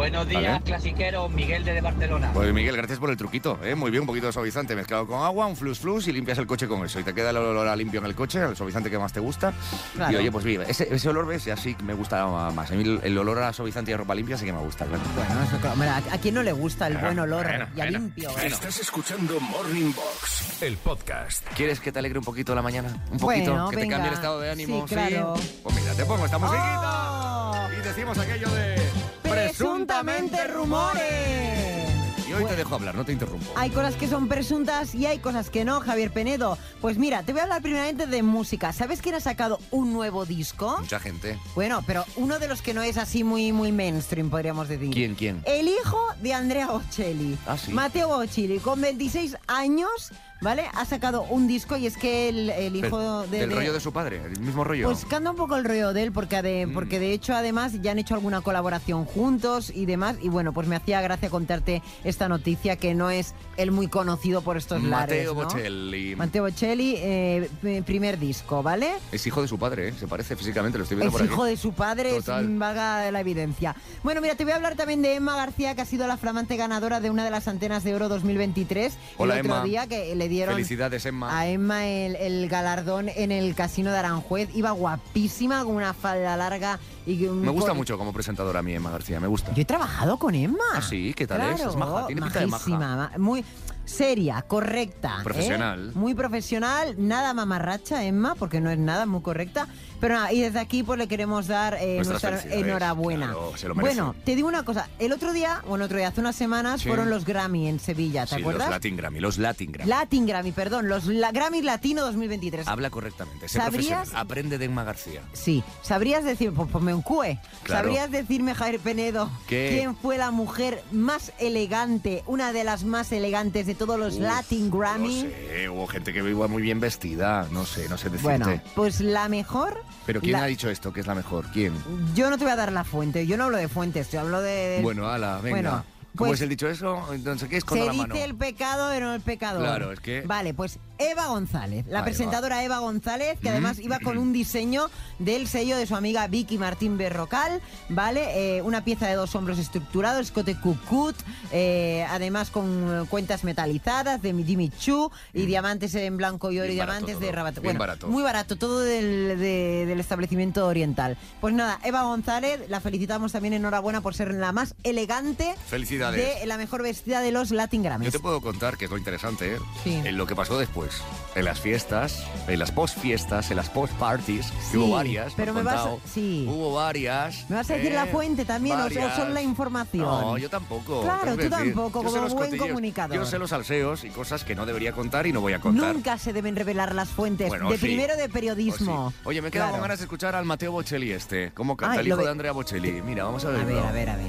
Buenos 0.00 0.26
días, 0.26 0.42
Vale. 0.42 0.64
clasiquero, 0.64 1.28
Miguel 1.28 1.62
de 1.62 1.78
Barcelona. 1.82 2.30
Pues 2.32 2.50
Miguel, 2.54 2.74
gracias 2.74 2.98
por 2.98 3.10
el 3.10 3.18
truquito. 3.18 3.58
¿eh? 3.62 3.74
Muy 3.74 3.90
bien, 3.90 4.00
un 4.00 4.06
poquito 4.06 4.28
de 4.28 4.32
suavizante 4.32 4.74
mezclado 4.74 5.06
con 5.06 5.22
agua, 5.22 5.46
un 5.46 5.54
flus 5.54 5.78
flus 5.78 6.08
y 6.08 6.12
limpias 6.12 6.38
el 6.38 6.46
coche 6.46 6.66
con 6.66 6.82
eso. 6.86 7.00
Y 7.00 7.04
te 7.04 7.12
queda 7.12 7.28
el 7.28 7.36
olor 7.36 7.68
a 7.68 7.76
limpio 7.76 8.00
en 8.00 8.06
el 8.06 8.14
coche, 8.14 8.40
el 8.42 8.56
suavizante 8.56 8.88
que 8.88 8.98
más 8.98 9.12
te 9.12 9.20
gusta. 9.20 9.52
Claro. 9.94 10.10
Y 10.10 10.16
oye, 10.16 10.32
pues 10.32 10.42
vive. 10.42 10.64
Ese, 10.66 10.88
ese 10.90 11.06
olor, 11.10 11.26
ves, 11.26 11.44
ya 11.44 11.54
sí 11.54 11.76
me 11.84 11.92
gusta 11.92 12.26
más. 12.50 12.70
A 12.70 12.74
mí 12.76 12.82
el, 12.82 13.00
el 13.02 13.18
olor 13.18 13.42
a 13.42 13.52
suavizante 13.52 13.90
y 13.90 13.94
a 13.94 13.98
ropa 13.98 14.14
limpia 14.14 14.38
sí 14.38 14.46
que 14.46 14.54
me 14.54 14.60
gusta, 14.60 14.86
claro. 14.86 15.02
Bueno, 15.14 15.42
eso, 15.42 15.58
claro, 15.58 15.74
hombre, 15.74 15.88
¿a, 15.90 16.18
quién 16.18 16.34
no 16.34 16.42
le 16.42 16.52
gusta 16.52 16.86
el 16.86 16.96
buen 16.96 17.18
olor 17.18 17.44
bueno, 17.44 17.66
y 17.76 17.80
a 17.80 17.84
bueno. 17.84 17.98
limpio? 17.98 18.30
Estás 18.38 18.80
escuchando 18.80 19.38
Morning 19.38 19.92
Box, 19.94 20.62
el 20.62 20.78
podcast. 20.78 21.46
¿Quieres 21.54 21.78
que 21.78 21.92
te 21.92 21.98
alegre 21.98 22.18
un 22.18 22.24
poquito 22.24 22.54
la 22.54 22.62
mañana? 22.62 22.88
Un 23.12 23.18
poquito, 23.18 23.50
Bueno, 23.50 23.68
que 23.68 23.76
te 23.76 23.82
venga. 23.82 23.96
cambie 23.96 24.08
el 24.08 24.14
estado 24.14 24.40
de 24.40 24.50
ánimo. 24.50 24.88
Sí, 24.88 24.94
claro. 24.94 25.34
Pues 25.62 25.76
mira, 25.76 25.92
te 25.92 26.06
pongo 26.06 26.24
esta 26.24 26.38
musiquita 26.38 27.10
¡Oh! 27.12 27.68
y 27.78 27.82
decimos 27.86 28.16
aquello 28.16 28.48
de 28.48 28.89
Presuntamente 29.30 30.46
rumores. 30.48 31.80
Y 32.28 32.32
hoy 32.32 32.44
te 32.44 32.54
dejo 32.54 32.76
hablar, 32.76 32.94
no 32.94 33.04
te 33.04 33.12
interrumpo. 33.12 33.44
Hay 33.56 33.70
cosas 33.70 33.96
que 33.96 34.06
son 34.06 34.28
presuntas 34.28 34.94
y 34.94 35.06
hay 35.06 35.18
cosas 35.18 35.50
que 35.50 35.64
no, 35.64 35.80
Javier 35.80 36.12
Penedo. 36.12 36.58
Pues 36.80 36.96
mira, 36.96 37.24
te 37.24 37.32
voy 37.32 37.40
a 37.40 37.42
hablar 37.44 37.60
primeramente 37.60 38.06
de 38.06 38.22
música. 38.22 38.72
¿Sabes 38.72 39.02
quién 39.02 39.16
ha 39.16 39.20
sacado 39.20 39.58
un 39.72 39.92
nuevo 39.92 40.26
disco? 40.26 40.76
Mucha 40.78 41.00
gente. 41.00 41.38
Bueno, 41.56 41.82
pero 41.86 42.04
uno 42.14 42.38
de 42.38 42.46
los 42.46 42.62
que 42.62 42.72
no 42.72 42.82
es 42.82 42.98
así 42.98 43.24
muy, 43.24 43.50
muy 43.52 43.72
mainstream, 43.72 44.30
podríamos 44.30 44.68
decir. 44.68 44.90
¿Quién, 44.90 45.16
quién? 45.16 45.42
El 45.44 45.66
hijo 45.66 46.00
de 46.22 46.34
Andrea 46.34 46.68
Bocelli. 46.68 47.36
Ah, 47.46 47.56
sí. 47.58 47.72
Mateo 47.72 48.08
Bocelli, 48.08 48.58
con 48.58 48.80
26 48.80 49.36
años, 49.48 50.12
¿vale? 50.40 50.64
Ha 50.74 50.84
sacado 50.84 51.22
un 51.22 51.46
disco 51.46 51.76
y 51.76 51.86
es 51.86 51.96
que 51.96 52.28
el, 52.28 52.50
el 52.50 52.76
hijo 52.76 53.22
de... 53.26 53.40
¿Del 53.40 53.48
de- 53.50 53.54
rollo 53.56 53.72
de 53.72 53.80
su 53.80 53.92
padre? 53.92 54.20
¿El 54.24 54.40
mismo 54.40 54.64
rollo? 54.64 54.86
Pues 54.86 55.04
canta 55.04 55.30
un 55.30 55.36
poco 55.36 55.56
el 55.56 55.64
rollo 55.64 55.92
de 55.92 56.02
él, 56.04 56.12
porque 56.12 56.40
de, 56.42 56.66
Mm. 56.66 56.72
porque 56.74 56.98
de 56.98 57.12
hecho 57.12 57.34
además 57.34 57.72
ya 57.82 57.92
han 57.92 57.98
hecho 57.98 58.14
alguna 58.14 58.40
colaboración 58.40 59.04
juntos 59.04 59.70
y 59.74 59.86
demás. 59.86 60.16
Y 60.22 60.28
bueno, 60.28 60.52
pues 60.52 60.66
me 60.68 60.76
hacía 60.76 61.00
gracia 61.00 61.28
contarte 61.30 61.82
esta 62.04 62.28
noticia 62.28 62.76
que 62.76 62.94
no 62.94 63.10
es 63.10 63.34
el 63.56 63.70
muy 63.72 63.88
conocido 63.88 64.42
por 64.42 64.56
estos 64.56 64.82
lares. 64.82 65.26
Mateo 65.28 65.34
¿no? 65.34 65.44
Bocelli. 65.44 66.16
Mateo 66.16 66.44
Bocelli, 66.44 66.94
eh, 66.98 67.50
primer 67.84 68.18
disco, 68.18 68.62
¿vale? 68.62 68.92
Es 69.12 69.26
hijo 69.26 69.42
de 69.42 69.48
su 69.48 69.58
padre, 69.58 69.88
¿eh? 69.88 69.94
Se 69.98 70.06
parece 70.06 70.36
físicamente, 70.36 70.78
lo 70.78 70.84
estoy 70.84 70.96
viendo 70.96 71.08
Es 71.08 71.12
por 71.12 71.22
aquí. 71.22 71.32
hijo 71.32 71.44
de 71.44 71.56
su 71.56 71.72
padre, 71.72 72.16
es 72.16 72.24
Total. 72.24 72.48
vaga 72.58 73.10
la 73.10 73.20
evidencia. 73.20 73.76
Bueno, 74.02 74.20
mira, 74.20 74.34
te 74.36 74.44
voy 74.44 74.52
a 74.52 74.56
hablar 74.56 74.76
también 74.76 75.02
de 75.02 75.14
Emma 75.16 75.36
García, 75.36 75.74
que 75.74 75.82
ha 75.82 75.86
sido 75.86 76.06
la 76.06 76.16
flamante 76.16 76.56
ganadora 76.56 77.00
de 77.00 77.10
una 77.10 77.24
de 77.24 77.30
las 77.30 77.48
antenas 77.48 77.84
de 77.84 77.94
oro 77.94 78.08
2023. 78.08 78.96
Hola, 79.18 79.34
el 79.34 79.40
otro 79.40 79.54
Emma. 79.56 79.64
día 79.64 79.86
que 79.86 80.14
le 80.14 80.28
dieron 80.30 80.54
Felicidades, 80.54 81.04
Emma. 81.04 81.38
a 81.38 81.46
Emma 81.46 81.86
el, 81.86 82.16
el 82.16 82.48
galardón 82.48 83.10
en 83.10 83.30
el 83.32 83.54
casino 83.54 83.90
de 83.92 83.98
Aranjuez. 83.98 84.48
Iba 84.54 84.70
guapísima, 84.70 85.62
con 85.64 85.74
una 85.74 85.92
falda 85.92 86.34
larga 86.38 86.78
y 87.06 87.26
un 87.26 87.42
Me 87.42 87.50
gusta 87.50 87.70
cor- 87.72 87.76
mucho 87.76 87.98
como 87.98 88.12
presentadora 88.14 88.60
a 88.60 88.62
mí, 88.62 88.72
Emma 88.72 88.90
García, 88.90 89.20
me 89.20 89.26
gusta. 89.26 89.52
Yo 89.52 89.60
he 89.60 89.66
trabajado 89.66 90.18
con 90.18 90.34
Emma. 90.34 90.64
Ah, 90.74 90.80
sí, 90.80 91.12
¿qué 91.14 91.26
tal 91.26 91.40
es? 91.42 91.56
Claro, 91.56 91.70
Es 91.70 91.76
maja, 91.76 92.06
tiene 92.06 92.22
pinta 92.22 92.40
de 92.40 92.46
maja. 92.46 93.10
Muy 93.18 93.44
seria, 93.84 94.40
correcta. 94.42 95.16
¿eh? 95.20 95.24
Profesional. 95.24 95.90
Muy 95.94 96.14
profesional, 96.14 96.94
nada 96.96 97.34
mamarracha, 97.34 98.04
Emma, 98.04 98.34
porque 98.36 98.60
no 98.60 98.70
es 98.70 98.78
nada, 98.78 99.04
muy 99.04 99.20
correcta. 99.20 99.66
Pero 100.00 100.14
nada, 100.14 100.32
y 100.32 100.40
desde 100.40 100.58
aquí 100.58 100.82
pues 100.82 100.98
le 100.98 101.06
queremos 101.08 101.46
dar 101.46 101.76
eh, 101.80 102.00
nuestra 102.04 102.40
enhorabuena. 102.50 103.26
claro, 103.26 103.52
se 103.56 103.68
lo 103.68 103.74
merece. 103.74 103.96
bueno, 104.00 104.14
te 104.24 104.34
digo 104.34 104.48
una 104.48 104.64
cosa. 104.64 104.88
El 104.98 105.12
otro 105.12 105.32
día, 105.32 105.62
bueno, 105.66 105.84
otro 105.84 105.98
día, 105.98 106.08
hace 106.08 106.20
unas 106.20 106.36
semanas, 106.36 106.80
Sí. 106.80 106.88
fueron 106.88 107.10
los 107.10 107.24
Grammy 107.24 107.68
en 107.68 107.78
Sevilla, 107.80 108.24
¿te 108.26 108.36
Sí, 108.36 108.40
acuerdas? 108.40 108.62
los 108.68 108.70
Latin 108.70 108.96
Grammy, 108.96 109.20
los 109.20 109.38
Latin 109.38 109.72
Grammy. 109.72 109.88
Latin 109.90 110.26
Grammy, 110.26 110.52
perdón, 110.52 110.88
los 110.88 111.06
la- 111.06 111.32
Grammy 111.32 111.62
Latino 111.62 112.02
2023. 112.02 112.66
Habla 112.66 112.90
correctamente, 112.90 113.48
sé 113.48 113.58
¿Sabrías? 113.58 114.10
Aprende 114.14 114.58
de 114.58 114.64
Emma 114.64 114.84
García. 114.84 115.20
Sí, 115.32 115.62
¿sabrías 115.82 116.24
decir, 116.24 116.52
pues 116.52 116.70
ponme 116.70 116.94
un 116.94 117.02
cue, 117.02 117.38
Claro. 117.64 117.84
¿sabrías 117.84 118.10
decirme, 118.10 118.54
Javier 118.54 118.80
Penedo, 118.80 119.30
¿Qué? 119.46 119.76
quién 119.78 119.96
fue 119.96 120.16
la 120.18 120.30
mujer 120.30 120.82
más 120.92 121.32
elegante, 121.38 122.22
una 122.26 122.52
de 122.52 122.64
las 122.64 122.84
más 122.84 123.12
elegantes 123.12 123.66
de 123.66 123.74
todos 123.74 123.98
los 123.98 124.14
Uf, 124.14 124.20
Latin 124.22 124.70
Grammy? 124.70 125.24
No 125.24 125.30
sé, 125.30 125.68
hubo 125.68 125.86
gente 125.86 126.12
que 126.12 126.20
iba 126.20 126.48
muy 126.48 126.62
bien 126.62 126.80
vestida, 126.80 127.46
no 127.50 127.66
sé, 127.66 127.88
no 127.88 127.98
sé 127.98 128.08
decirte. 128.10 128.38
Bueno, 128.38 128.62
pues 128.74 129.00
la 129.00 129.28
mejor... 129.28 129.82
Pero 130.06 130.20
¿quién 130.20 130.32
la- 130.32 130.44
ha 130.44 130.46
dicho 130.46 130.68
esto 130.70 130.92
que 130.92 131.00
es 131.00 131.06
la 131.06 131.14
mejor? 131.14 131.46
¿Quién? 131.52 131.72
Yo 132.14 132.30
no 132.30 132.38
te 132.38 132.44
voy 132.44 132.52
a 132.52 132.56
dar 132.56 132.72
la 132.72 132.84
fuente, 132.84 133.26
yo 133.26 133.36
no 133.36 133.44
hablo 133.44 133.58
de 133.58 133.68
fuentes, 133.68 134.10
yo 134.10 134.20
hablo 134.20 134.40
de... 134.40 134.80
Bueno, 134.82 135.08
ala, 135.08 135.36
venga. 135.42 135.50
Bueno, 135.50 135.84
¿Cómo 136.16 136.30
pues- 136.30 136.40
es 136.40 136.42
el 136.42 136.48
dicho 136.48 136.68
eso? 136.68 137.12
Entonces, 137.12 137.48
¿qué 137.48 137.56
es 137.58 137.64
con 137.64 137.78
Se 137.78 137.84
la 137.86 137.92
dice 137.92 138.24
el 138.24 138.34
pecado, 138.34 138.88
pero 138.90 139.06
no 139.06 139.14
el 139.14 139.20
pecador. 139.20 139.62
Claro, 139.62 139.92
es 139.92 140.00
que- 140.00 140.22
Vale, 140.22 140.54
pues 140.54 140.78
Eva 141.00 141.26
González, 141.26 141.86
la 141.88 141.98
Ahí 141.98 142.00
va. 142.00 142.04
presentadora 142.04 142.62
Eva 142.62 142.78
González, 142.78 143.38
que 143.40 143.48
Mm. 143.48 143.52
además 143.52 143.78
iba 143.80 143.98
con 144.00 144.18
un 144.18 144.32
diseño 144.32 144.88
del 145.18 145.48
sello 145.48 145.76
de 145.76 145.86
su 145.86 145.96
amiga 145.96 146.26
Vicky 146.28 146.58
Martín 146.58 146.96
Berrocal, 146.98 147.60
¿vale? 147.88 148.58
Eh, 148.58 148.62
una 148.62 148.84
pieza 148.84 149.06
de 149.08 149.14
dos 149.14 149.34
hombros 149.34 149.58
estructurado, 149.58 150.20
escote 150.20 150.54
cucut, 150.60 151.16
eh, 151.52 152.06
además 152.10 152.50
con 152.50 153.06
cuentas 153.10 153.44
metalizadas 153.44 154.20
de 154.22 154.32
Jimmy 154.44 154.68
Choo 154.70 155.10
y 155.32 155.46
diamantes 155.46 155.94
en 155.94 156.16
blanco 156.16 156.52
y 156.52 156.58
oro 156.60 156.68
y 156.68 156.72
Mm. 156.72 156.74
Diamantes 156.74 157.18
de 157.20 157.32
Rabat. 157.32 157.54
bien 157.54 157.64
Bueno, 157.64 157.78
barato. 157.80 158.08
muy 158.08 158.22
barato, 158.22 158.56
todo 158.56 158.80
del, 158.80 159.38
de- 159.38 159.86
del 159.86 160.00
establecimiento 160.00 160.66
oriental. 160.66 161.16
Pues 161.40 161.54
nada, 161.54 161.80
Eva 161.82 162.02
González, 162.02 162.60
la 162.68 162.80
felicitamos 162.80 163.32
también, 163.32 163.54
enhorabuena 163.54 164.00
por 164.02 164.14
ser 164.14 164.34
la 164.34 164.52
más 164.52 164.74
elegante 164.82 165.54
Felicidades. 165.66 166.40
de 166.40 166.46
la 166.46 166.56
mejor 166.58 166.82
vestida 166.82 167.20
de 167.22 167.32
los 167.32 167.50
Latin 167.50 167.82
Grammys. 167.82 168.06
Yo 168.06 168.12
te 168.12 168.18
puedo 168.20 168.40
contar, 168.40 168.76
que 168.76 168.84
es 168.84 168.90
lo 168.90 168.98
interesante, 168.98 169.54
¿eh? 169.54 169.58
Sí. 169.84 169.94
en 170.04 170.16
lo 170.16 170.26
que 170.26 170.34
pasó 170.36 170.58
después. 170.58 170.89
En 171.36 171.44
las 171.44 171.60
fiestas, 171.60 172.24
en 172.48 172.58
las 172.58 172.72
post-fiestas, 172.72 173.50
en 173.52 173.56
las 173.56 173.68
post-parties, 173.70 174.50
que 174.50 174.60
Sí, 174.72 174.76
hubo 174.76 174.90
varias. 174.96 175.32
pero 175.36 175.54
me, 175.54 175.62
vas 175.62 175.86
a- 175.86 175.96
sí. 176.12 176.44
Hubo 176.48 176.74
varias. 176.74 177.48
¿Me 177.48 177.54
vas 177.56 177.70
a 177.70 177.74
decir 177.74 177.92
¿eh? 177.92 177.94
la 177.94 178.06
fuente 178.06 178.44
también 178.44 178.76
o- 178.76 178.80
o 178.80 178.82
Varias. 178.84 179.14
solo 179.16 179.30
la 179.30 179.40
información? 179.42 180.04
No, 180.04 180.36
yo 180.38 180.50
tampoco. 180.50 181.02
Claro, 181.02 181.36
tú 181.36 181.48
tampoco, 181.48 182.02
como 182.02 182.28
buen 182.30 182.56
comunicador. 182.58 183.16
Yo 183.16 183.24
sé 183.24 183.38
los 183.38 183.50
salseos 183.50 184.02
y 184.04 184.10
cosas 184.10 184.42
que 184.42 184.54
no 184.56 184.66
debería 184.66 184.92
contar 184.92 185.26
y 185.28 185.32
no 185.32 185.40
voy 185.40 185.52
a 185.52 185.60
contar. 185.60 185.94
Nunca 185.94 186.18
se 186.18 186.32
deben 186.32 186.56
revelar 186.56 186.94
las 186.96 187.08
fuentes. 187.10 187.48
Bueno, 187.48 187.70
de 187.70 187.76
sí. 187.78 187.82
primero 187.86 188.14
de 188.16 188.22
Pues 188.28 188.32
periodismo. 188.32 189.12
Oye, 189.24 189.40
me 189.40 189.48
he 189.48 189.50
quedado 189.52 189.68
Claro. 189.70 189.80
con 189.80 189.88
ganas 189.88 189.98
de 190.00 190.04
escuchar 190.06 190.34
al 190.34 190.44
Mateo 190.44 190.72
Bocelli 190.72 191.12
este. 191.12 191.52
¿Cómo 191.52 191.76
canta 191.76 191.94
Ay, 191.94 192.00
el 192.00 192.08
hijo 192.08 192.16
ve- 192.16 192.24
de 192.24 192.30
Andrea 192.30 192.52
Bocelli? 192.52 193.02
Mira, 193.02 193.22
vamos 193.24 193.44
a 193.44 193.48
A 193.48 193.52
ver. 193.52 193.66
ver, 193.66 193.78
a 193.86 193.92
ver, 193.92 194.10
a 194.10 194.16
ver. 194.16 194.26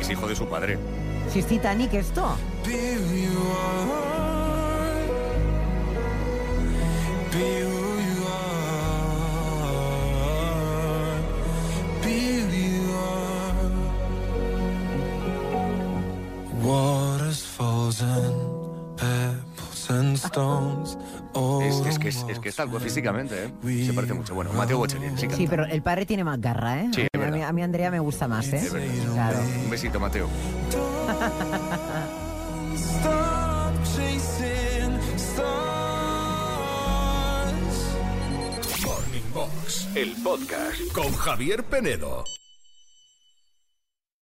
Es 0.00 0.10
hijo 0.10 0.26
de 0.28 0.36
su 0.36 0.46
padre. 0.46 0.78
Si 1.34 1.40
es 1.40 1.46
Titanic 1.48 1.92
esto. 1.94 2.36
Es, 21.62 21.86
es 21.86 21.98
que 21.98 22.08
es, 22.10 22.24
es 22.28 22.38
que 22.38 22.48
es 22.48 22.54
tal 22.56 22.70
cual 22.70 22.80
físicamente, 22.80 23.46
¿eh? 23.46 23.84
Se 23.86 23.92
parece 23.92 24.14
mucho. 24.14 24.34
Bueno, 24.34 24.52
Mateo 24.52 24.78
Bocelli, 24.78 25.08
sí 25.16 25.22
canta. 25.22 25.36
Sí, 25.36 25.46
pero 25.48 25.64
el 25.64 25.82
padre 25.82 26.06
tiene 26.06 26.22
más 26.22 26.40
garra, 26.40 26.80
¿eh? 26.80 26.90
Sí, 26.94 27.08
a, 27.12 27.18
mí, 27.18 27.24
verdad. 27.24 27.48
a 27.48 27.52
mí 27.52 27.62
Andrea 27.62 27.90
me 27.90 27.98
gusta 27.98 28.28
más, 28.28 28.46
¿eh? 28.52 28.68
Claro. 29.12 29.38
Un 29.64 29.70
besito, 29.70 29.98
Mateo. 29.98 30.28
Morning 38.84 39.32
Box, 39.32 39.88
el 39.94 40.14
podcast 40.22 40.92
con 40.92 41.12
Javier 41.12 41.64
Penedo. 41.64 42.24